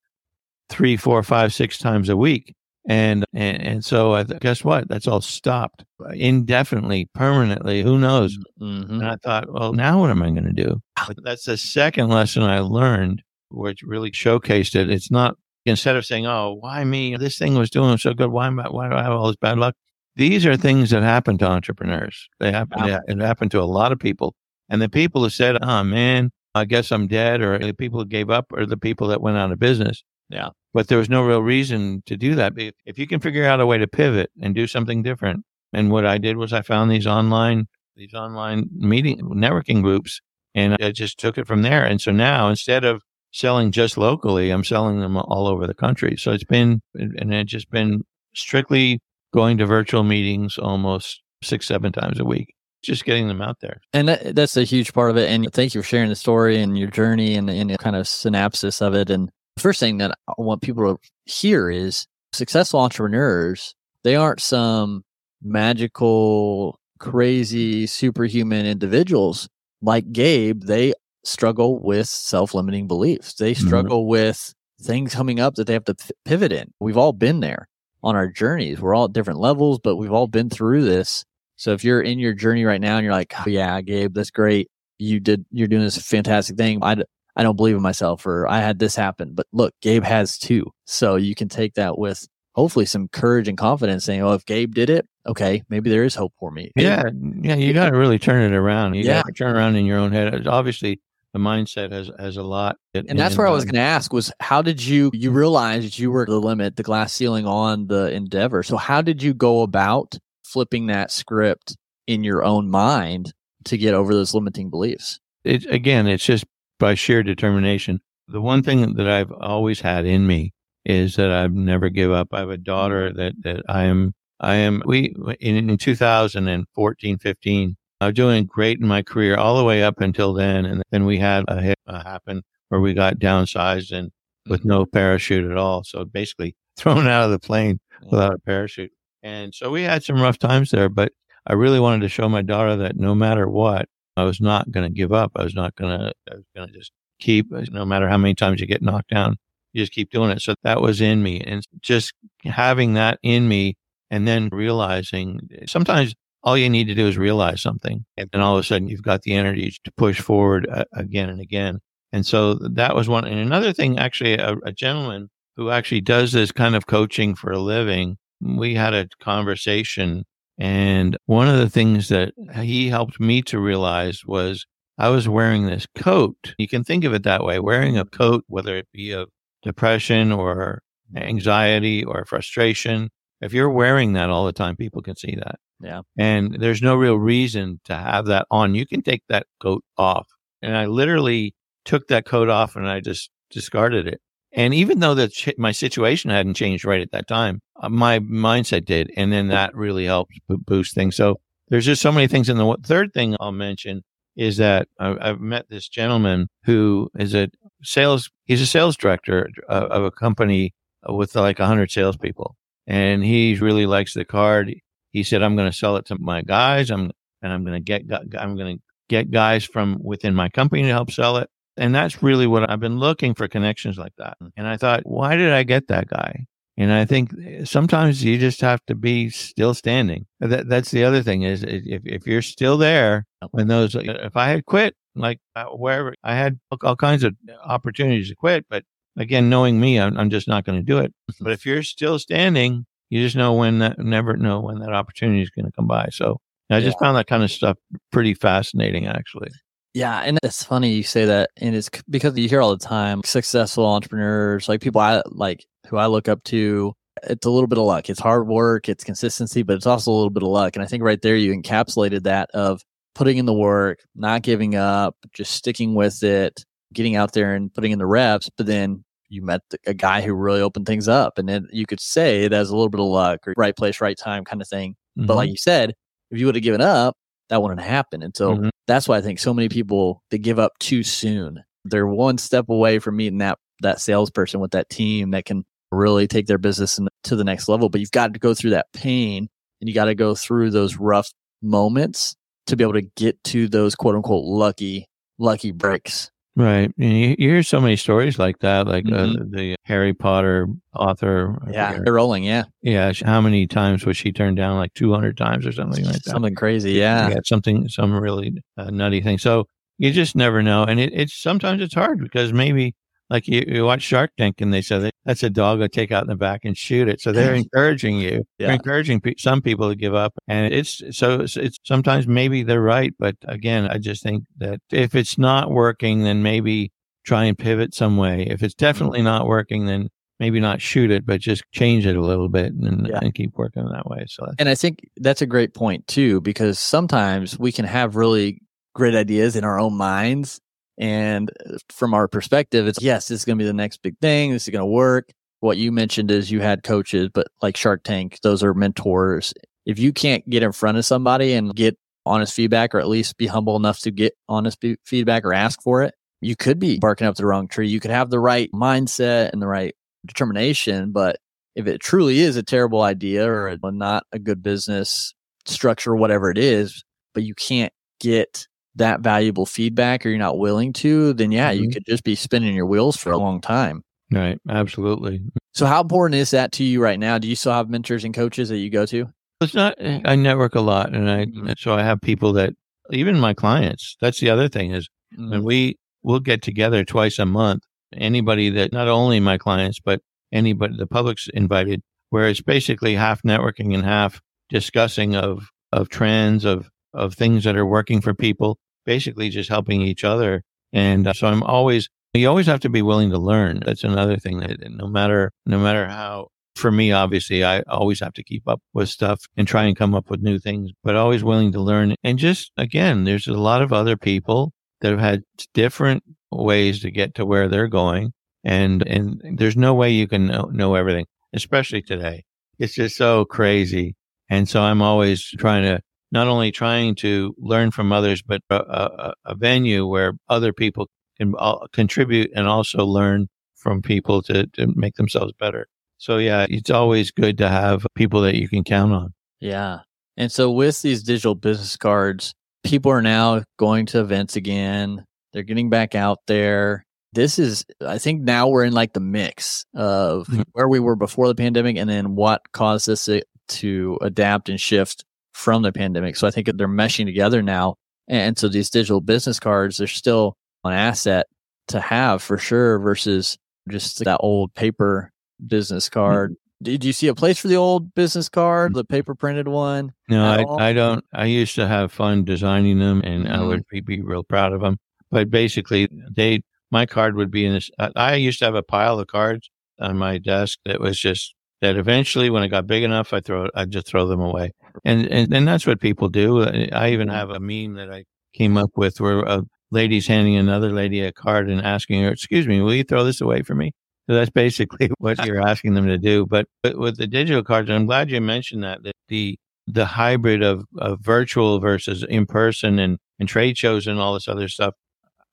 three, 0.68 0.98
four, 0.98 1.24
five, 1.24 1.54
six 1.54 1.78
times 1.78 2.10
a 2.10 2.18
week. 2.18 2.54
And, 2.86 3.24
and, 3.34 3.62
and 3.62 3.86
so 3.86 4.14
I 4.14 4.26
th- 4.26 4.42
guess 4.42 4.62
what? 4.62 4.90
That's 4.90 5.08
all 5.08 5.22
stopped 5.22 5.86
uh, 6.06 6.10
indefinitely, 6.10 7.10
permanently. 7.14 7.82
Who 7.82 7.98
knows? 7.98 8.38
Mm-hmm. 8.62 8.96
And 8.96 9.08
I 9.08 9.16
thought, 9.24 9.50
well, 9.50 9.72
now 9.72 10.02
what 10.02 10.10
am 10.10 10.22
I 10.22 10.32
going 10.32 10.44
to 10.44 10.52
do? 10.52 10.82
Ah. 10.98 11.06
But 11.08 11.24
that's 11.24 11.46
the 11.46 11.56
second 11.56 12.10
lesson 12.10 12.44
I 12.44 12.60
learned, 12.60 13.24
which 13.50 13.84
really 13.84 14.12
showcased 14.12 14.76
it. 14.76 14.90
It's 14.90 15.10
not 15.10 15.38
instead 15.66 15.96
of 15.96 16.06
saying, 16.06 16.26
"Oh, 16.26 16.58
why 16.60 16.84
me? 16.84 17.16
This 17.16 17.38
thing 17.38 17.56
was 17.56 17.70
doing 17.70 17.98
so 17.98 18.14
good. 18.14 18.32
Why 18.32 18.48
am 18.48 18.60
I, 18.60 18.68
why 18.68 18.90
do 18.90 18.96
I 18.96 19.04
have 19.04 19.14
all 19.14 19.28
this 19.28 19.38
bad 19.38 19.58
luck?" 19.58 19.76
These 20.16 20.46
are 20.46 20.56
things 20.56 20.92
that 20.92 21.04
happen 21.04 21.38
to 21.40 21.48
entrepreneurs. 21.48 22.30
They 22.40 22.52
happen. 22.52 22.82
Wow. 22.82 23.00
It 23.08 23.20
happened 23.20 23.52
to 23.52 23.62
a 23.62 23.66
lot 23.66 23.92
of 23.92 24.00
people. 24.00 24.36
And 24.70 24.82
the 24.82 24.90
people 24.90 25.24
who 25.24 25.30
said, 25.30 25.58
"Oh 25.62 25.84
man, 25.84 26.32
I 26.56 26.66
guess 26.66 26.92
I'm 26.92 27.08
dead," 27.08 27.42
or 27.42 27.58
the 27.58 27.74
people 27.74 28.00
who 28.00 28.06
gave 28.06 28.30
up, 28.30 28.48
or 28.52 28.66
the 28.66 28.78
people 28.78 29.08
that 29.08 29.22
went 29.22 29.38
out 29.38 29.52
of 29.52 29.60
business. 29.60 30.04
Yeah. 30.30 30.50
But 30.74 30.88
there 30.88 30.98
was 30.98 31.10
no 31.10 31.24
real 31.24 31.42
reason 31.42 32.04
to 32.06 32.18
do 32.18 32.36
that. 32.36 32.54
If 32.86 32.98
you 32.98 33.08
can 33.08 33.20
figure 33.20 33.46
out 33.46 33.60
a 33.60 33.66
way 33.66 33.78
to 33.78 33.88
pivot 33.88 34.32
and 34.42 34.56
do 34.56 34.68
something 34.68 35.04
different, 35.04 35.44
and 35.74 35.92
what 35.92 36.06
I 36.06 36.18
did 36.18 36.38
was 36.38 36.54
I 36.54 36.62
found 36.62 36.92
these 36.92 37.08
online 37.08 37.68
these 37.96 38.14
online 38.14 38.70
meeting 38.76 39.20
networking 39.22 39.82
groups, 39.84 40.20
and 40.56 40.76
I 40.82 40.92
just 40.92 41.20
took 41.20 41.38
it 41.38 41.48
from 41.48 41.62
there. 41.62 41.86
And 41.86 42.02
so 42.02 42.12
now 42.12 42.50
instead 42.50 42.84
of 42.86 43.04
selling 43.32 43.72
just 43.72 43.98
locally, 43.98 44.52
I'm 44.52 44.64
selling 44.64 45.00
them 45.00 45.18
all 45.18 45.48
over 45.48 45.68
the 45.68 45.74
country. 45.74 46.16
So 46.18 46.32
it's 46.32 46.44
been 46.44 46.82
and 46.96 47.34
it's 47.34 47.52
just 47.52 47.70
been 47.70 48.04
strictly 48.36 49.00
going 49.34 49.58
to 49.58 49.66
virtual 49.66 50.04
meetings 50.04 50.58
almost 50.58 51.22
six 51.44 51.66
seven 51.66 51.92
times 51.92 52.20
a 52.20 52.26
week 52.26 52.56
just 52.84 53.06
getting 53.06 53.28
them 53.28 53.42
out 53.42 53.60
there. 53.62 53.82
And 53.94 54.10
that, 54.10 54.36
that's 54.36 54.58
a 54.58 54.64
huge 54.64 54.94
part 54.94 55.10
of 55.10 55.18
it. 55.18 55.30
And 55.30 55.52
thank 55.52 55.74
you 55.74 55.82
for 55.82 55.88
sharing 55.88 56.10
the 56.10 56.16
story 56.16 56.62
and 56.62 56.78
your 56.78 56.90
journey 56.90 57.36
and, 57.36 57.50
and 57.50 57.76
kind 57.80 57.96
of 57.96 58.08
synopsis 58.08 58.82
of 58.82 58.94
it. 58.94 59.10
And 59.10 59.30
the 59.56 59.62
first 59.62 59.80
thing 59.80 59.98
that 59.98 60.12
I 60.28 60.34
want 60.38 60.62
people 60.62 60.96
to 60.96 61.32
hear 61.32 61.70
is 61.70 62.06
successful 62.34 62.82
entrepreneurs, 62.82 63.74
they 64.04 64.16
aren't 64.16 64.42
some 64.42 65.04
magical, 65.42 66.78
crazy, 67.00 67.88
superhuman 67.88 68.66
individuals 68.66 69.48
like 69.82 70.12
Gabe. 70.12 70.64
They 70.64 70.94
struggle 71.24 71.82
with 71.82 72.08
self 72.08 72.54
limiting 72.54 72.88
beliefs. 72.88 73.36
They 73.36 73.54
mm-hmm. 73.54 73.68
struggle 73.68 74.02
mm-hmm. 74.02 74.12
with 74.12 74.54
things 74.82 75.16
coming 75.16 75.40
up 75.40 75.56
that 75.56 75.68
they 75.68 75.74
have 75.74 75.86
to 75.86 75.96
pivot 76.26 76.52
in. 76.52 76.74
We've 76.82 76.98
all 76.98 77.14
been 77.14 77.40
there 77.40 77.70
on 78.04 78.16
our 78.16 78.28
journeys. 78.28 78.80
We're 78.80 78.94
all 78.94 79.06
at 79.06 79.14
different 79.14 79.40
levels, 79.40 79.80
but 79.84 79.96
we've 79.96 80.12
all 80.12 80.28
been 80.28 80.50
through 80.50 80.84
this. 80.84 81.24
So 81.56 81.72
if 81.72 81.84
you're 81.84 82.02
in 82.02 82.20
your 82.20 82.34
journey 82.34 82.66
right 82.66 82.82
now 82.82 82.98
and 82.98 83.06
you're 83.06 83.14
like, 83.14 83.34
oh, 83.40 83.50
yeah, 83.50 83.80
Gabe, 83.82 84.14
that's 84.14 84.32
great. 84.32 84.70
You 85.00 85.20
did, 85.20 85.46
you're 85.52 85.68
doing 85.68 85.84
this 85.84 85.98
fantastic 85.98 86.58
thing. 86.58 86.84
I, 86.84 86.98
I 87.36 87.44
don't 87.44 87.56
believe 87.56 87.76
in 87.76 87.82
myself 87.82 88.26
or 88.26 88.48
I 88.48 88.60
had 88.60 88.80
this 88.80 88.96
happen, 88.96 89.34
but 89.34 89.48
look, 89.54 89.74
Gabe 89.82 90.04
has 90.04 90.38
too. 90.38 90.72
So 90.86 91.16
you 91.16 91.36
can 91.36 91.50
take 91.50 91.76
that 91.76 91.98
with 91.98 92.28
hopefully 92.54 92.86
some 92.86 93.08
courage 93.08 93.48
and 93.48 93.58
confidence 93.58 94.04
saying, 94.04 94.22
oh, 94.22 94.34
if 94.34 94.46
Gabe 94.46 94.74
did 94.74 94.90
it, 94.90 95.08
okay, 95.26 95.64
maybe 95.70 95.90
there 95.90 96.04
is 96.04 96.16
hope 96.16 96.34
for 96.40 96.52
me. 96.52 96.72
Yeah. 96.76 97.04
Yeah. 97.42 97.56
You 97.56 97.74
got 97.74 97.90
to 97.90 97.98
really 97.98 98.20
turn 98.20 98.42
it 98.52 98.56
around. 98.56 98.96
You 98.96 99.04
yeah. 99.04 99.22
got 99.22 99.28
to 99.28 99.32
turn 99.32 99.56
around 99.56 99.76
in 99.76 99.86
your 99.86 99.98
own 99.98 100.12
head. 100.12 100.48
Obviously, 100.48 101.02
the 101.34 101.40
mindset 101.40 101.92
has 101.92 102.10
has 102.20 102.38
a 102.38 102.44
lot. 102.44 102.78
And 102.94 103.18
that's 103.18 103.36
where 103.36 103.48
I 103.48 103.52
was 103.52 103.66
going 103.66 103.76
to 103.76 103.82
ask 103.82 104.14
was 104.14 104.32
how 104.40 104.62
did 104.62 104.84
you 104.84 105.10
you 105.14 105.30
mm-hmm. 105.30 105.38
realized 105.38 105.98
you 105.98 106.12
were 106.12 106.26
the 106.26 106.40
limit, 106.40 106.76
the 106.76 106.84
glass 106.84 107.12
ceiling 107.12 107.46
on 107.46 107.88
the 107.88 108.14
endeavor. 108.14 108.64
So 108.64 108.78
how 108.78 109.02
did 109.02 109.22
you 109.22 109.34
go 109.34 109.62
about 109.62 110.18
flipping 110.46 110.88
that 110.88 111.12
script 111.12 111.76
in 112.06 112.24
your 112.24 112.44
own 112.44 112.70
mind 112.70 113.34
to 113.66 113.78
get 113.78 113.94
over 113.94 114.14
those 114.14 114.34
limiting 114.34 114.70
beliefs? 114.70 115.20
It 115.44 115.66
again, 115.66 116.08
it's 116.08 116.26
just 116.26 116.46
by 116.80 116.94
sheer 116.94 117.24
determination. 117.24 118.00
The 118.28 118.42
one 118.42 118.64
thing 118.64 118.94
that 118.96 119.10
I've 119.10 119.32
always 119.32 119.82
had 119.82 120.06
in 120.06 120.28
me 120.28 120.54
is 120.86 121.16
that 121.16 121.32
I've 121.32 121.54
never 121.54 121.90
give 121.90 122.12
up. 122.12 122.30
I 122.32 122.40
have 122.40 122.50
a 122.50 122.58
daughter 122.58 123.12
that 123.12 123.34
that 123.42 123.64
I 123.68 123.86
am 123.86 124.14
I 124.40 124.56
am 124.56 124.84
we 124.86 125.16
in, 125.40 125.70
in 125.70 125.78
2014 125.78 127.18
15 127.18 127.78
I 128.04 128.08
was 128.08 128.16
doing 128.16 128.46
great 128.46 128.80
in 128.80 128.88
my 128.88 129.02
career 129.02 129.38
all 129.38 129.58
the 129.58 129.64
way 129.64 129.84
up 129.84 130.02
until 130.02 130.34
then. 130.34 130.66
And 130.66 130.84
then 130.92 131.06
we 131.06 131.18
had 131.18 131.46
a 131.48 131.62
hit 131.62 131.80
uh, 131.88 132.04
happen 132.04 132.44
where 132.70 132.82
we 132.82 132.94
got 132.94 133.20
downsized 133.20 133.92
and 133.92 134.12
with 134.48 134.62
mm-hmm. 134.62 134.70
no 134.70 134.86
parachute 134.86 135.50
at 135.50 135.58
all. 135.58 135.84
So 135.84 136.04
basically 136.06 136.56
thrown 136.78 137.08
out 137.08 137.24
of 137.24 137.32
the 137.32 137.40
plane 137.40 137.80
without 138.12 138.34
a 138.34 138.40
parachute. 138.40 138.92
And 139.22 139.56
so 139.56 139.72
we 139.72 139.84
had 139.84 140.04
some 140.04 140.22
rough 140.22 140.38
times 140.38 140.72
there, 140.72 140.90
but 140.90 141.14
I 141.48 141.54
really 141.54 141.80
wanted 141.80 142.02
to 142.02 142.10
show 142.10 142.28
my 142.28 142.42
daughter 142.42 142.76
that 142.76 142.98
no 142.98 143.16
matter 143.16 143.48
what, 143.48 143.88
I 144.18 144.24
was 144.24 144.42
not 144.42 144.70
going 144.70 144.86
to 144.86 144.94
give 144.94 145.14
up. 145.14 145.32
I 145.36 145.44
was 145.44 145.56
not 145.56 145.76
going 145.76 145.98
to, 145.98 146.14
I 146.30 146.36
was 146.36 146.44
going 146.56 146.68
to 146.68 146.74
just 146.74 146.92
keep, 147.20 147.48
no 147.52 147.86
matter 147.86 148.10
how 148.10 148.18
many 148.18 148.36
times 148.36 148.60
you 148.60 148.68
get 148.68 148.82
knocked 148.82 149.10
down, 149.10 149.38
you 149.72 149.82
just 149.82 149.94
keep 149.94 150.10
doing 150.10 150.30
it. 150.30 150.42
So 150.42 150.56
that 150.64 150.82
was 150.82 151.00
in 151.00 151.24
me 151.24 151.40
and 151.42 151.66
just 151.82 152.14
having 152.44 152.94
that 152.96 153.18
in 153.24 153.48
me 153.48 153.76
and 154.12 154.28
then 154.28 154.50
realizing 154.52 155.40
sometimes 155.68 156.14
all 156.44 156.58
you 156.58 156.70
need 156.70 156.88
to 156.88 156.96
do 156.96 157.08
is 157.08 157.18
realize 157.18 157.62
something. 157.62 158.06
And 158.18 158.30
then 158.32 158.42
all 158.42 158.56
of 158.56 158.60
a 158.60 158.64
sudden 158.64 158.90
you've 158.90 159.02
got 159.02 159.22
the 159.22 159.34
energy 159.34 159.74
to 159.84 159.92
push 159.94 160.20
forward 160.20 160.68
uh, 160.70 160.86
again 160.94 161.30
and 161.30 161.40
again. 161.40 161.80
And 162.12 162.26
so 162.26 162.56
that 162.56 162.96
was 162.96 163.10
one. 163.10 163.26
And 163.26 163.40
another 163.40 163.74
thing, 163.74 163.98
actually, 163.98 164.36
a, 164.36 164.56
a 164.66 164.72
gentleman 164.72 165.30
who 165.56 165.72
actually 165.72 166.02
does 166.02 166.32
this 166.32 166.52
kind 166.52 166.76
of 166.76 166.86
coaching 166.86 167.36
for 167.36 167.52
a 167.52 167.60
living, 167.60 168.18
we 168.42 168.76
had 168.76 168.94
a 168.94 169.08
conversation. 169.20 170.26
And 170.60 171.18
one 171.26 171.48
of 171.48 171.58
the 171.58 171.70
things 171.70 172.10
that 172.10 172.34
he 172.56 172.90
helped 172.90 173.20
me 173.20 173.42
to 173.44 173.60
realize 173.60 174.24
was 174.26 174.66
I 174.98 175.10
was 175.10 175.28
wearing 175.28 175.66
this 175.66 175.88
coat. 175.96 176.54
You 176.58 176.68
can 176.68 176.84
think 176.84 177.04
of 177.04 177.14
it 177.14 177.24
that 177.24 177.44
way 177.44 177.60
wearing 177.60 177.98
a 177.98 178.06
coat, 178.06 178.44
whether 178.48 178.78
it 178.78 178.88
be 178.94 179.12
of 179.12 179.30
depression 179.64 180.32
or 180.32 180.82
anxiety 181.16 182.04
or 182.04 182.26
frustration. 182.26 183.10
If 183.42 183.54
you're 183.54 183.70
wearing 183.70 184.14
that 184.14 184.30
all 184.30 184.46
the 184.46 184.54
time, 184.54 184.76
people 184.76 185.02
can 185.02 185.16
see 185.16 185.36
that. 185.36 185.56
Yeah. 185.82 186.02
And 186.18 186.56
there's 186.60 186.82
no 186.82 186.96
real 186.96 187.16
reason 187.18 187.80
to 187.86 187.96
have 187.96 188.26
that 188.28 188.48
on. 188.50 188.76
You 188.76 188.86
can 188.86 189.02
take 189.02 189.24
that 189.30 189.48
coat 189.62 189.84
off. 189.98 190.28
And 190.62 190.78
I 190.78 190.86
literally 190.86 191.54
took 191.86 192.08
that 192.08 192.26
coat 192.26 192.50
off 192.50 192.76
and 192.76 192.88
I 192.88 193.02
just 193.02 193.30
discarded 193.50 194.08
it. 194.08 194.22
And 194.54 194.74
even 194.74 195.00
though 195.00 195.16
that 195.16 195.32
my 195.58 195.72
situation 195.72 196.30
hadn't 196.30 196.54
changed 196.54 196.86
right 196.86 197.02
at 197.02 197.12
that 197.12 197.28
time, 197.28 197.62
uh, 197.82 197.90
my 197.90 198.20
mindset 198.20 198.86
did. 198.86 199.12
And 199.18 199.34
then 199.34 199.48
that 199.48 199.76
really 199.76 200.06
helped 200.06 200.34
boost 200.48 200.94
things. 200.94 201.16
So 201.16 201.40
there's 201.70 201.86
just 201.86 202.02
so 202.02 202.12
many 202.12 202.28
things. 202.28 202.50
And 202.50 202.60
the 202.60 202.78
third 202.84 203.14
thing 203.14 203.36
I'll 203.40 203.52
mention 203.52 204.04
is 204.36 204.58
that 204.58 204.88
I- 205.00 205.28
have 205.28 205.40
met 205.40 205.70
this 205.70 205.90
gentleman 205.90 206.48
who 206.66 207.10
is 207.18 207.34
a 207.34 207.50
sales, 207.84 208.30
he's 208.46 208.62
a 208.62 208.66
sales 208.68 208.96
director 208.96 209.50
of, 209.68 209.84
of 209.84 210.04
a 210.04 210.12
company 210.12 210.74
with 211.08 211.36
like 211.36 211.60
100 211.60 211.92
salespeople. 211.92 212.56
And 212.86 213.24
he 213.24 213.56
really 213.56 213.86
likes 213.86 214.14
the 214.14 214.26
card 214.26 214.74
he 215.14 215.24
said, 215.24 215.42
I'm 215.42 215.56
going 215.56 215.72
to 215.72 215.78
sell 215.78 215.96
it 215.96 216.06
to 216.08 216.18
my 216.20 216.42
guys. 216.42 216.90
I'm, 216.92 217.12
and 217.42 217.54
I'm 217.54 217.64
going 217.64 217.76
to 217.76 217.80
get, 217.80 218.04
I'm 218.38 218.58
going 218.58 218.78
to 218.78 218.84
get 219.10 219.32
guys 219.32 219.64
from 219.64 220.00
within 220.04 220.36
my 220.36 220.50
company 220.50 220.82
to 220.84 220.90
help 220.90 221.12
sell 221.12 221.38
it. 221.38 221.50
And 221.78 221.94
that's 221.94 222.22
really 222.22 222.48
what 222.48 222.70
I've 222.70 222.80
been 222.80 223.00
looking 223.00 223.34
for 223.34 223.48
connections 223.48 223.98
like 223.98 224.14
that. 224.18 224.38
Mm. 224.42 224.52
And 224.58 224.68
I 224.68 224.78
thought, 224.78 225.02
why 225.06 225.36
did 225.36 225.52
I 225.52 225.64
get 225.64 225.88
that 225.88 226.08
guy? 226.08 226.46
And 226.78 226.92
I 226.92 227.06
think 227.06 227.32
eh, 227.46 227.66
sometimes 227.66 228.24
you 228.24 228.38
just 228.38 228.62
have 228.62 228.84
to 228.88 228.96
be 228.96 229.30
still 229.30 229.74
standing. 229.74 230.26
That, 230.40 230.68
that's 230.68 230.92
the 230.92 231.04
other 231.04 231.22
thing 231.22 231.44
is 231.44 231.64
if, 231.64 232.02
if 232.06 232.28
you're 232.28 232.42
still 232.42 232.78
there 232.78 233.26
when 233.52 233.68
those, 233.68 233.96
eh, 233.96 234.02
if 234.06 234.36
I 234.36 234.50
had 234.50 234.66
quit, 234.66 234.96
like 235.16 235.40
uh, 235.56 235.66
wherever 235.66 236.16
I 236.24 236.36
had 236.36 236.60
all 236.84 236.96
kinds 236.96 237.24
of 237.24 237.36
eh, 237.48 237.54
opportunities 237.64 238.30
to 238.30 238.36
quit, 238.36 238.66
but 238.70 238.84
again, 239.18 239.50
knowing 239.50 239.80
me, 239.80 240.00
I'm, 240.00 240.18
I'm 240.18 240.30
just 240.30 240.48
not 240.48 240.66
going 240.66 240.80
to 240.80 240.86
do 240.86 240.98
it. 240.98 241.14
Mm-hmm. 241.32 241.44
But 241.44 241.54
if 241.54 241.66
you're 241.66 241.84
still 241.84 242.18
standing, 242.18 242.86
you 243.14 243.22
just 243.22 243.36
know 243.36 243.54
when 243.54 243.78
that, 243.78 244.00
never 244.00 244.36
know 244.36 244.60
when 244.60 244.80
that 244.80 244.92
opportunity 244.92 245.44
is 245.44 245.52
going 245.52 245.66
to 245.66 245.72
come 245.72 245.86
by. 245.86 246.10
So 246.12 246.42
I 246.72 246.80
just 246.80 246.98
yeah. 247.00 247.06
found 247.06 247.18
that 247.18 247.28
kind 247.28 247.44
of 247.44 247.52
stuff 247.52 247.78
pretty 248.12 248.34
fascinating, 248.34 249.06
actually. 249.06 249.52
Yeah, 249.94 250.22
and 250.22 250.40
it's 250.42 250.64
funny 250.64 250.94
you 250.94 251.04
say 251.04 251.26
that, 251.26 251.52
and 251.58 251.76
it's 251.76 251.92
because 252.10 252.36
you 252.36 252.50
hear 252.50 252.60
all 252.60 252.76
the 252.76 252.84
time 252.84 253.22
successful 253.24 253.86
entrepreneurs, 253.86 254.68
like 254.68 254.82
people 254.82 255.00
I 255.00 255.22
like 255.28 255.64
who 255.88 255.98
I 255.98 256.08
look 256.08 256.28
up 256.28 256.44
to. 256.46 256.94
It's 257.22 257.46
a 257.46 257.52
little 257.52 257.68
bit 257.68 257.78
of 257.78 257.84
luck. 257.86 258.10
It's 258.10 258.20
hard 258.20 258.48
work, 258.48 258.90
it's 258.90 259.04
consistency, 259.04 259.62
but 259.62 259.76
it's 259.76 259.86
also 259.86 260.12
a 260.12 260.16
little 260.16 260.32
bit 260.32 260.42
of 260.42 260.50
luck. 260.50 260.76
And 260.76 260.82
I 260.82 260.88
think 260.88 261.04
right 261.04 261.22
there 261.22 261.36
you 261.36 261.54
encapsulated 261.54 262.24
that 262.24 262.50
of 262.56 262.82
putting 263.14 263.38
in 263.38 263.46
the 263.46 263.54
work, 263.54 264.00
not 264.16 264.42
giving 264.42 264.74
up, 264.74 265.16
just 265.32 265.52
sticking 265.52 265.94
with 265.94 266.24
it, 266.24 266.66
getting 266.92 267.16
out 267.16 267.34
there 267.34 267.54
and 267.54 267.72
putting 267.72 267.92
in 267.92 268.00
the 268.00 268.08
reps. 268.08 268.50
But 268.58 268.66
then 268.66 269.04
you 269.34 269.42
met 269.42 269.62
a 269.86 269.94
guy 269.94 270.22
who 270.22 270.34
really 270.34 270.62
opened 270.62 270.86
things 270.86 271.08
up, 271.08 271.38
and 271.38 271.50
then 271.50 271.68
you 271.72 271.86
could 271.86 272.00
say 272.00 272.44
it 272.44 272.52
has 272.52 272.70
a 272.70 272.76
little 272.76 272.90
bit 272.90 273.00
of 273.00 273.08
luck 273.08 273.48
or 273.48 273.54
right 273.58 273.76
place, 273.76 274.00
right 274.00 274.18
time 274.18 274.44
kind 274.44 274.62
of 274.62 274.68
thing. 274.68 274.96
Mm-hmm. 275.18 275.28
But 275.28 275.36
like 275.36 275.50
you 275.50 275.58
said, 275.58 275.94
if 276.32 276.40
you 276.40 276.46
would 276.46 276.56
have 276.56 276.64
given 276.64 276.82
up, 276.82 277.16
that 277.50 277.62
wouldn't 277.62 277.82
happen. 277.82 278.24
And 278.24 278.36
so 278.36 278.56
mm-hmm. 278.56 278.70
that's 278.88 279.08
why 279.08 279.18
I 279.18 279.22
think 279.22 279.40
so 279.40 279.54
many 279.54 279.70
people 279.70 280.24
they 280.32 280.38
give 280.38 280.60
up 280.60 280.74
too 280.80 281.04
soon. 281.04 281.64
They're 281.86 282.08
one 282.08 282.38
step 282.38 282.70
away 282.70 283.00
from 283.00 283.18
meeting 283.18 283.40
that 283.40 283.58
that 283.82 284.00
salesperson 284.00 284.60
with 284.60 284.72
that 284.72 284.90
team 284.90 285.32
that 285.32 285.46
can 285.46 285.66
really 285.92 286.28
take 286.28 286.48
their 286.48 286.58
business 286.58 287.00
to 287.26 287.36
the 287.36 287.44
next 287.44 287.68
level. 287.68 287.90
But 287.90 288.02
you've 288.02 288.12
got 288.12 288.34
to 288.34 288.40
go 288.40 288.54
through 288.54 288.72
that 288.72 288.88
pain 288.94 289.50
and 289.82 289.90
you 289.90 289.94
got 289.94 290.06
to 290.06 290.16
go 290.16 290.36
through 290.36 290.72
those 290.72 290.98
rough 290.98 291.32
moments 291.62 292.36
to 292.68 292.76
be 292.76 292.84
able 292.84 292.94
to 292.94 293.08
get 293.16 293.44
to 293.44 293.68
those 293.68 293.96
quote 293.96 294.16
unquote 294.16 294.46
lucky 294.46 295.08
lucky 295.38 295.72
breaks. 295.72 296.32
Right. 296.56 296.92
And 297.00 297.18
you, 297.18 297.36
you 297.40 297.50
hear 297.50 297.64
so 297.64 297.82
many 297.82 297.96
stories 297.96 298.38
like 298.38 298.60
that, 298.60 298.86
like 298.88 299.06
uh, 299.08 299.10
mm-hmm. 299.10 299.42
uh, 299.42 299.46
the 299.50 299.76
Harry 299.86 300.14
Potter 300.14 300.68
author. 300.94 301.58
Yeah. 301.72 301.98
Rowling. 302.06 302.44
Yeah. 302.44 302.66
Yeah. 302.82 303.12
How 303.26 303.42
many 303.42 303.66
times 303.66 304.06
was 304.06 304.18
she 304.18 304.32
turned 304.32 304.58
down? 304.58 304.78
Like 304.78 304.94
200 304.94 305.36
times 305.36 305.66
or 305.66 305.72
something 305.72 306.06
like 306.06 306.14
that. 306.14 306.26
Something 306.26 306.54
crazy. 306.54 306.92
Yeah. 306.92 307.30
Yeah. 307.30 307.40
Something, 307.44 307.90
some 307.90 308.14
really 308.14 308.62
uh, 308.78 308.92
nutty 308.92 309.22
thing. 309.22 309.40
So 309.40 309.66
you 309.98 310.12
just 310.12 310.36
never 310.36 310.62
know. 310.62 310.84
And 310.84 311.00
it, 311.00 311.12
it's 311.14 311.34
sometimes 311.34 311.82
it's 311.82 311.96
hard 311.96 312.20
because 312.20 312.54
maybe 312.54 312.94
like 313.34 313.48
you, 313.48 313.64
you 313.68 313.84
watch 313.84 314.04
Shark 314.04 314.32
Tank 314.38 314.62
and 314.62 314.72
they 314.72 314.82
say 314.82 315.10
that's 315.26 315.42
a 315.42 315.50
dog 315.50 315.82
I 315.82 315.88
take 315.88 316.12
out 316.12 316.22
in 316.22 316.30
the 316.30 316.36
back 316.36 316.62
and 316.64 316.78
shoot 316.78 317.08
it. 317.10 317.20
So 317.20 317.32
they're 317.32 317.56
encouraging 317.64 318.20
you. 318.20 318.44
Yeah. 318.60 318.68
They're 318.68 318.76
encouraging 318.76 319.22
pe- 319.22 319.36
some 319.40 319.60
people 319.60 319.90
to 319.90 319.96
give 319.96 320.14
up. 320.14 320.34
And 320.48 320.72
it's 320.72 321.02
so 321.10 321.42
it's, 321.42 321.58
it's 321.58 321.80
sometimes 321.84 322.28
maybe 322.28 322.62
they're 322.62 322.80
right. 322.80 323.12
But 323.18 323.36
again, 323.48 323.88
I 323.88 323.98
just 323.98 324.22
think 324.22 324.44
that 324.58 324.82
if 324.92 325.16
it's 325.16 325.40
not 325.40 325.72
working, 325.72 326.22
then 326.24 326.44
maybe 326.44 326.92
try 327.26 327.46
and 327.46 327.58
pivot 327.58 327.96
some 327.96 328.18
way. 328.18 328.46
If 328.48 328.62
it's 328.62 328.76
mm-hmm. 328.76 328.86
definitely 328.86 329.24
not 329.24 329.48
working, 329.48 329.88
then 329.88 330.10
maybe 330.40 330.60
not 330.60 330.80
shoot 330.80 331.10
it, 331.10 331.26
but 331.26 331.42
just 331.42 331.64
change 331.72 332.06
it 332.06 332.16
a 332.16 332.22
little 332.22 332.50
bit 332.50 332.72
and, 332.74 333.08
yeah. 333.08 333.20
and 333.20 333.34
keep 333.34 333.58
working 333.58 333.84
that 333.86 334.06
way. 334.06 334.26
So, 334.28 334.46
and 334.60 334.70
I 334.70 334.76
think 334.76 335.00
that's 335.18 335.42
a 335.42 335.48
great 335.48 335.74
point 335.74 336.06
too, 336.06 336.40
because 336.42 336.78
sometimes 336.78 337.58
we 337.58 337.72
can 337.72 337.86
have 337.86 338.16
really 338.16 338.62
great 338.94 339.16
ideas 339.16 339.56
in 339.56 339.64
our 339.64 339.80
own 339.80 339.96
minds 339.96 340.62
and 340.98 341.52
uh, 341.70 341.78
from 341.90 342.14
our 342.14 342.28
perspective, 342.28 342.88
it's 342.88 343.02
yes, 343.02 343.28
this 343.28 343.42
is 343.42 343.46
going 343.46 343.58
to 343.58 343.64
be 343.64 343.68
the 343.68 343.74
next 343.74 344.02
big 344.02 344.18
thing. 344.20 344.52
This 344.52 344.68
is 344.68 344.72
going 344.72 344.82
to 344.82 344.86
work. 344.86 345.30
What 345.60 345.78
you 345.78 345.92
mentioned 345.92 346.30
is 346.30 346.52
you 346.52 346.60
had 346.60 346.84
coaches, 346.84 347.30
but 347.34 347.48
like 347.62 347.78
Shark 347.78 348.04
Tank, 348.04 348.40
those 348.44 348.64
are 348.64 348.74
mentors. 348.74 349.54
If 349.86 349.98
you 349.98 350.12
can't 350.12 350.48
get 350.50 350.64
in 350.64 350.72
front 350.72 350.98
of 350.98 351.06
somebody 351.06 351.54
and 351.54 351.74
get 351.74 351.98
honest 352.26 352.54
feedback, 352.54 352.94
or 352.94 353.00
at 353.00 353.08
least 353.08 353.38
be 353.38 353.48
humble 353.48 353.76
enough 353.76 354.00
to 354.02 354.12
get 354.12 354.34
honest 354.50 354.80
be- 354.80 354.98
feedback 355.06 355.46
or 355.46 355.54
ask 355.54 355.82
for 355.82 356.04
it, 356.04 356.14
you 356.42 356.56
could 356.56 356.80
be 356.80 357.00
barking 357.00 357.28
up 357.28 357.36
the 357.36 357.46
wrong 357.46 357.68
tree. 357.68 357.88
You 357.88 358.00
could 358.00 358.12
have 358.12 358.30
the 358.30 358.40
right 358.40 358.70
mindset 358.74 359.52
and 359.52 359.62
the 359.62 359.68
right 359.68 359.96
determination, 360.26 361.12
but 361.12 361.38
if 361.76 361.88
it 361.88 362.02
truly 362.02 362.40
is 362.40 362.56
a 362.56 362.64
terrible 362.64 363.02
idea 363.02 363.50
or 363.50 363.78
not 363.84 364.26
a 364.32 364.40
good 364.40 364.62
business 364.62 365.34
structure, 365.66 366.16
whatever 366.16 366.52
it 366.52 366.58
is, 366.58 367.04
but 367.34 367.44
you 367.44 367.56
can't 367.56 367.94
get 368.20 368.68
that 368.96 369.22
valuable 369.22 369.66
feedback 369.66 370.26
or 370.26 370.30
you're 370.30 370.38
not 370.38 370.60
willing 370.60 370.94
to, 370.94 371.34
then 371.34 371.52
yeah, 371.52 371.74
mm-hmm. 371.74 371.84
you 371.84 371.90
could 371.90 372.06
just 372.06 372.24
be 372.24 372.36
spinning 372.36 372.76
your 372.76 372.86
wheels 372.86 373.18
for 373.18 373.32
a 373.32 373.38
long 373.38 373.60
time. 373.62 374.04
Right. 374.32 374.60
Absolutely. 374.70 375.42
So 375.74 375.86
how 375.86 376.02
important 376.02 376.36
is 376.36 376.52
that 376.52 376.72
to 376.74 376.84
you 376.84 377.02
right 377.02 377.20
now? 377.20 377.38
Do 377.38 377.48
you 377.48 377.56
still 377.56 377.74
have 377.74 377.90
mentors 377.90 378.24
and 378.24 378.34
coaches 378.34 378.70
that 378.70 378.78
you 378.78 378.90
go 378.90 379.06
to? 379.08 379.28
It's 379.62 379.74
not, 379.74 379.96
I 380.00 380.36
network 380.36 380.76
a 380.76 380.82
lot 380.82 381.14
and 381.14 381.30
I, 381.30 381.46
mm-hmm. 381.46 381.72
so 381.78 381.94
I 381.94 382.04
have 382.04 382.22
people 382.22 382.54
that 382.54 382.74
even 383.12 383.40
my 383.40 383.54
clients, 383.54 384.18
that's 384.22 384.40
the 384.40 384.50
other 384.50 384.68
thing 384.68 384.92
is 384.92 385.08
mm-hmm. 385.38 385.52
when 385.52 385.64
we 385.64 385.98
will 386.24 386.40
get 386.40 386.62
together 386.62 387.04
twice 387.04 387.40
a 387.40 387.46
month, 387.46 387.84
anybody 388.16 388.70
that 388.72 388.92
not 388.92 389.08
only 389.08 389.40
my 389.40 389.58
clients, 389.58 390.00
but 390.04 390.22
anybody, 390.52 390.96
the 390.98 391.08
public's 391.08 391.48
invited, 391.54 392.02
where 392.30 392.48
it's 392.48 392.62
basically 392.62 393.16
half 393.16 393.42
networking 393.44 393.94
and 393.94 394.04
half 394.04 394.42
discussing 394.70 395.36
of, 395.36 395.68
of 395.92 396.10
trends, 396.10 396.66
of, 396.66 396.90
of 397.14 397.36
things 397.36 397.64
that 397.64 397.78
are 397.78 397.86
working 397.86 398.22
for 398.22 398.34
people 398.34 398.78
basically 399.06 399.50
just 399.50 399.70
helping 399.70 400.02
each 400.02 400.24
other. 400.24 400.64
And 400.92 401.28
uh, 401.28 401.34
so 401.34 401.48
I'm 401.48 401.64
always, 401.64 402.10
you 402.34 402.48
always 402.48 402.68
have 402.68 402.80
to 402.82 402.90
be 402.90 403.02
willing 403.02 403.30
to 403.32 403.38
learn. 403.38 403.82
That's 403.86 404.04
another 404.04 404.38
thing 404.38 404.60
that 404.60 404.78
no 404.92 405.08
matter, 405.08 405.52
no 405.66 405.80
matter 405.80 406.08
how, 406.08 406.48
for 406.76 406.92
me, 406.92 407.12
obviously, 407.12 407.64
I 407.64 407.82
always 407.82 408.20
have 408.20 408.34
to 408.34 408.44
keep 408.44 408.68
up 408.68 408.82
with 408.94 409.10
stuff 409.10 409.46
and 409.56 409.68
try 409.68 409.84
and 409.84 409.96
come 409.96 410.16
up 410.16 410.30
with 410.30 410.42
new 410.42 410.58
things, 410.58 410.92
but 411.04 411.16
always 411.16 411.44
willing 411.44 411.72
to 411.74 411.82
learn. 411.82 412.16
And 412.24 412.40
just 412.40 412.72
again, 412.78 413.26
there's 413.26 413.48
a 413.48 413.54
lot 413.54 413.82
of 413.82 413.94
other 413.94 414.18
people 414.18 414.74
that 415.02 415.12
have 415.12 415.20
had 415.20 415.44
different 415.74 416.24
ways 416.52 417.02
to 417.02 417.12
get 417.12 417.36
to 417.36 417.46
where 417.46 417.68
they're 417.68 417.88
going. 417.88 418.34
And, 418.64 419.06
and 419.08 419.42
there's 419.58 419.78
no 419.78 419.94
way 419.94 420.12
you 420.12 420.28
can 420.28 420.48
know, 420.48 420.70
know 420.72 420.96
everything, 420.96 421.26
especially 421.54 422.02
today. 422.02 422.44
It's 422.80 422.96
just 422.96 423.18
so 423.18 423.46
crazy. 423.46 424.16
And 424.50 424.68
so 424.68 424.82
I'm 424.82 425.02
always 425.02 425.44
trying 425.58 425.84
to 425.84 426.02
not 426.34 426.48
only 426.48 426.72
trying 426.72 427.14
to 427.14 427.54
learn 427.60 427.92
from 427.92 428.12
others, 428.12 428.42
but 428.42 428.62
a, 428.72 428.76
a, 428.76 429.34
a 429.46 429.56
venue 429.56 430.08
where 430.08 430.34
other 430.50 430.74
people 430.74 431.08
can 431.38 431.54
contribute 431.94 432.50
and 432.56 432.68
also 432.68 433.06
learn 433.06 433.48
from 433.76 434.02
people 434.02 434.42
to, 434.42 434.66
to 434.68 434.88
make 434.96 435.14
themselves 435.16 435.54
better. 435.60 435.86
So 436.18 436.40
yeah, 436.40 436.66
it's 436.68 436.90
always 436.90 437.30
good 437.30 437.60
to 437.60 437.70
have 437.70 438.08
people 438.16 438.42
that 438.42 438.56
you 438.56 438.68
can 438.68 438.84
count 438.84 439.14
on. 439.14 439.34
Yeah. 439.60 440.00
And 440.36 440.52
so 440.52 440.72
with 440.72 441.04
these 441.04 441.22
digital 441.22 441.54
business 441.54 441.98
cards, 441.98 442.56
people 442.84 443.12
are 443.12 443.22
now 443.22 443.62
going 443.78 444.08
to 444.08 444.20
events 444.20 444.56
again. 444.56 445.26
They're 445.54 445.62
getting 445.62 445.92
back 445.92 446.16
out 446.16 446.40
there. 446.48 447.06
This 447.34 447.60
is, 447.60 447.86
I 448.02 448.18
think 448.18 448.42
now 448.42 448.70
we're 448.70 448.86
in 448.86 448.94
like 448.94 449.14
the 449.14 449.20
mix 449.20 449.86
of 449.94 450.48
mm-hmm. 450.48 450.64
where 450.72 450.88
we 450.88 451.00
were 451.00 451.16
before 451.16 451.48
the 451.48 451.56
pandemic 451.56 451.98
and 451.98 452.10
then 452.10 452.36
what 452.36 452.72
caused 452.72 453.08
us 453.08 453.30
to 453.68 454.18
adapt 454.22 454.70
and 454.70 454.82
shift 454.82 455.26
from 455.54 455.82
the 455.84 455.92
pandemic. 455.92 456.36
So 456.36 456.48
I 456.48 456.52
think 456.52 456.70
they're 456.76 456.88
meshing 456.88 457.26
together 457.26 457.62
now. 457.62 457.96
And 458.28 458.58
so 458.58 458.68
these 458.68 458.90
digital 458.90 459.22
business 459.22 459.60
cards, 459.60 459.98
they're 459.98 460.08
still 460.08 460.56
an 460.84 460.94
asset 460.94 461.48
to 461.90 462.00
have 462.00 462.42
for 462.42 462.58
sure 462.58 463.00
versus 463.00 463.58
just 463.90 464.24
that 464.24 464.38
old 464.40 464.74
paper 464.74 465.32
business 465.66 466.10
mm-hmm. 466.10 466.20
card. 466.20 466.52
Mm-hmm. 466.52 466.84
Did 466.84 467.06
you 467.06 467.14
see 467.14 467.28
a 467.28 467.36
place 467.36 467.60
for 467.60 467.70
the 467.70 467.78
old 467.78 468.14
business 468.14 468.50
card, 468.50 468.94
the 468.94 469.06
paper 469.06 469.36
printed 469.36 469.70
one? 469.70 470.12
No, 470.28 470.44
I, 470.44 470.90
I, 470.90 470.94
don't. 470.94 471.24
I 471.34 471.46
used 471.46 471.76
to 471.76 471.88
have 471.88 472.12
fun 472.12 472.44
designing 472.44 473.00
them 473.00 473.22
and 473.24 473.46
mm-hmm. 473.46 473.54
I 473.54 473.64
would 473.64 473.88
be, 473.88 474.02
be 474.02 474.22
real 474.22 474.44
proud 474.44 474.74
of 474.74 474.82
them. 474.82 474.98
But 475.32 475.50
basically, 475.50 476.10
they, 476.30 476.62
my 476.92 477.06
card 477.06 477.36
would 477.36 477.52
be 477.52 477.66
in 477.66 477.74
this. 477.74 477.90
I 478.16 478.36
used 478.36 478.60
to 478.60 478.66
have 478.66 478.76
a 478.76 478.84
pile 478.84 479.18
of 479.20 479.28
cards 479.28 479.70
on 480.00 480.18
my 480.18 480.38
desk 480.38 480.80
that 480.86 481.00
was 481.00 481.18
just 481.18 481.56
that 481.84 481.98
eventually 481.98 482.50
when 482.50 482.64
it 482.64 482.70
got 482.70 482.88
big 482.88 483.04
enough, 483.04 483.34
I 483.34 483.42
throw, 483.42 483.68
I 483.76 483.84
just 483.84 484.08
throw 484.08 484.26
them 484.26 484.40
away. 484.40 484.72
And, 485.04 485.28
and, 485.28 485.54
and 485.54 485.68
that's 485.68 485.86
what 485.86 486.00
people 486.00 486.30
do. 486.30 486.62
Uh, 486.62 486.88
I 486.94 487.10
even 487.10 487.28
mm-hmm. 487.28 487.36
have 487.36 487.50
a 487.50 487.60
meme 487.60 487.96
that 487.96 488.10
I 488.10 488.24
came 488.54 488.78
up 488.78 488.92
with 488.96 489.20
where 489.20 489.42
a 489.42 489.64
lady's 489.92 490.26
handing 490.26 490.56
another 490.56 490.92
lady 490.92 491.20
a 491.22 491.34
card 491.34 491.70
and 491.70 491.82
asking 491.82 492.24
her, 492.24 492.32
excuse 492.32 492.68
me, 492.68 492.80
will 492.82 492.94
you 492.94 493.04
throw 493.04 493.26
this 493.26 493.42
away 493.42 493.64
for 493.64 493.76
me? 493.76 493.92
So 494.30 494.36
that's 494.36 494.50
basically 494.64 495.12
what 495.18 495.46
you're 495.46 495.60
asking 495.60 495.96
them 495.96 496.08
to 496.08 496.18
do. 496.18 496.46
But, 496.46 496.68
but 496.84 496.98
with 496.98 497.18
the 497.18 497.28
digital 497.28 497.64
cards, 497.64 497.90
I'm 497.90 498.06
glad 498.06 498.32
you 498.32 498.40
mentioned 498.40 498.84
that, 498.84 499.04
that 499.04 499.16
the, 499.28 499.60
the 499.86 500.06
hybrid 500.06 500.64
of, 500.64 500.86
of 501.00 501.20
virtual 501.20 501.82
versus 501.82 502.24
in 502.24 502.46
person 502.46 502.98
and, 502.98 503.18
and 503.42 503.50
trade 503.50 503.78
shows 503.78 504.08
and 504.08 504.22
all 504.22 504.36
this 504.36 504.48
other 504.48 504.70
stuff. 504.70 504.94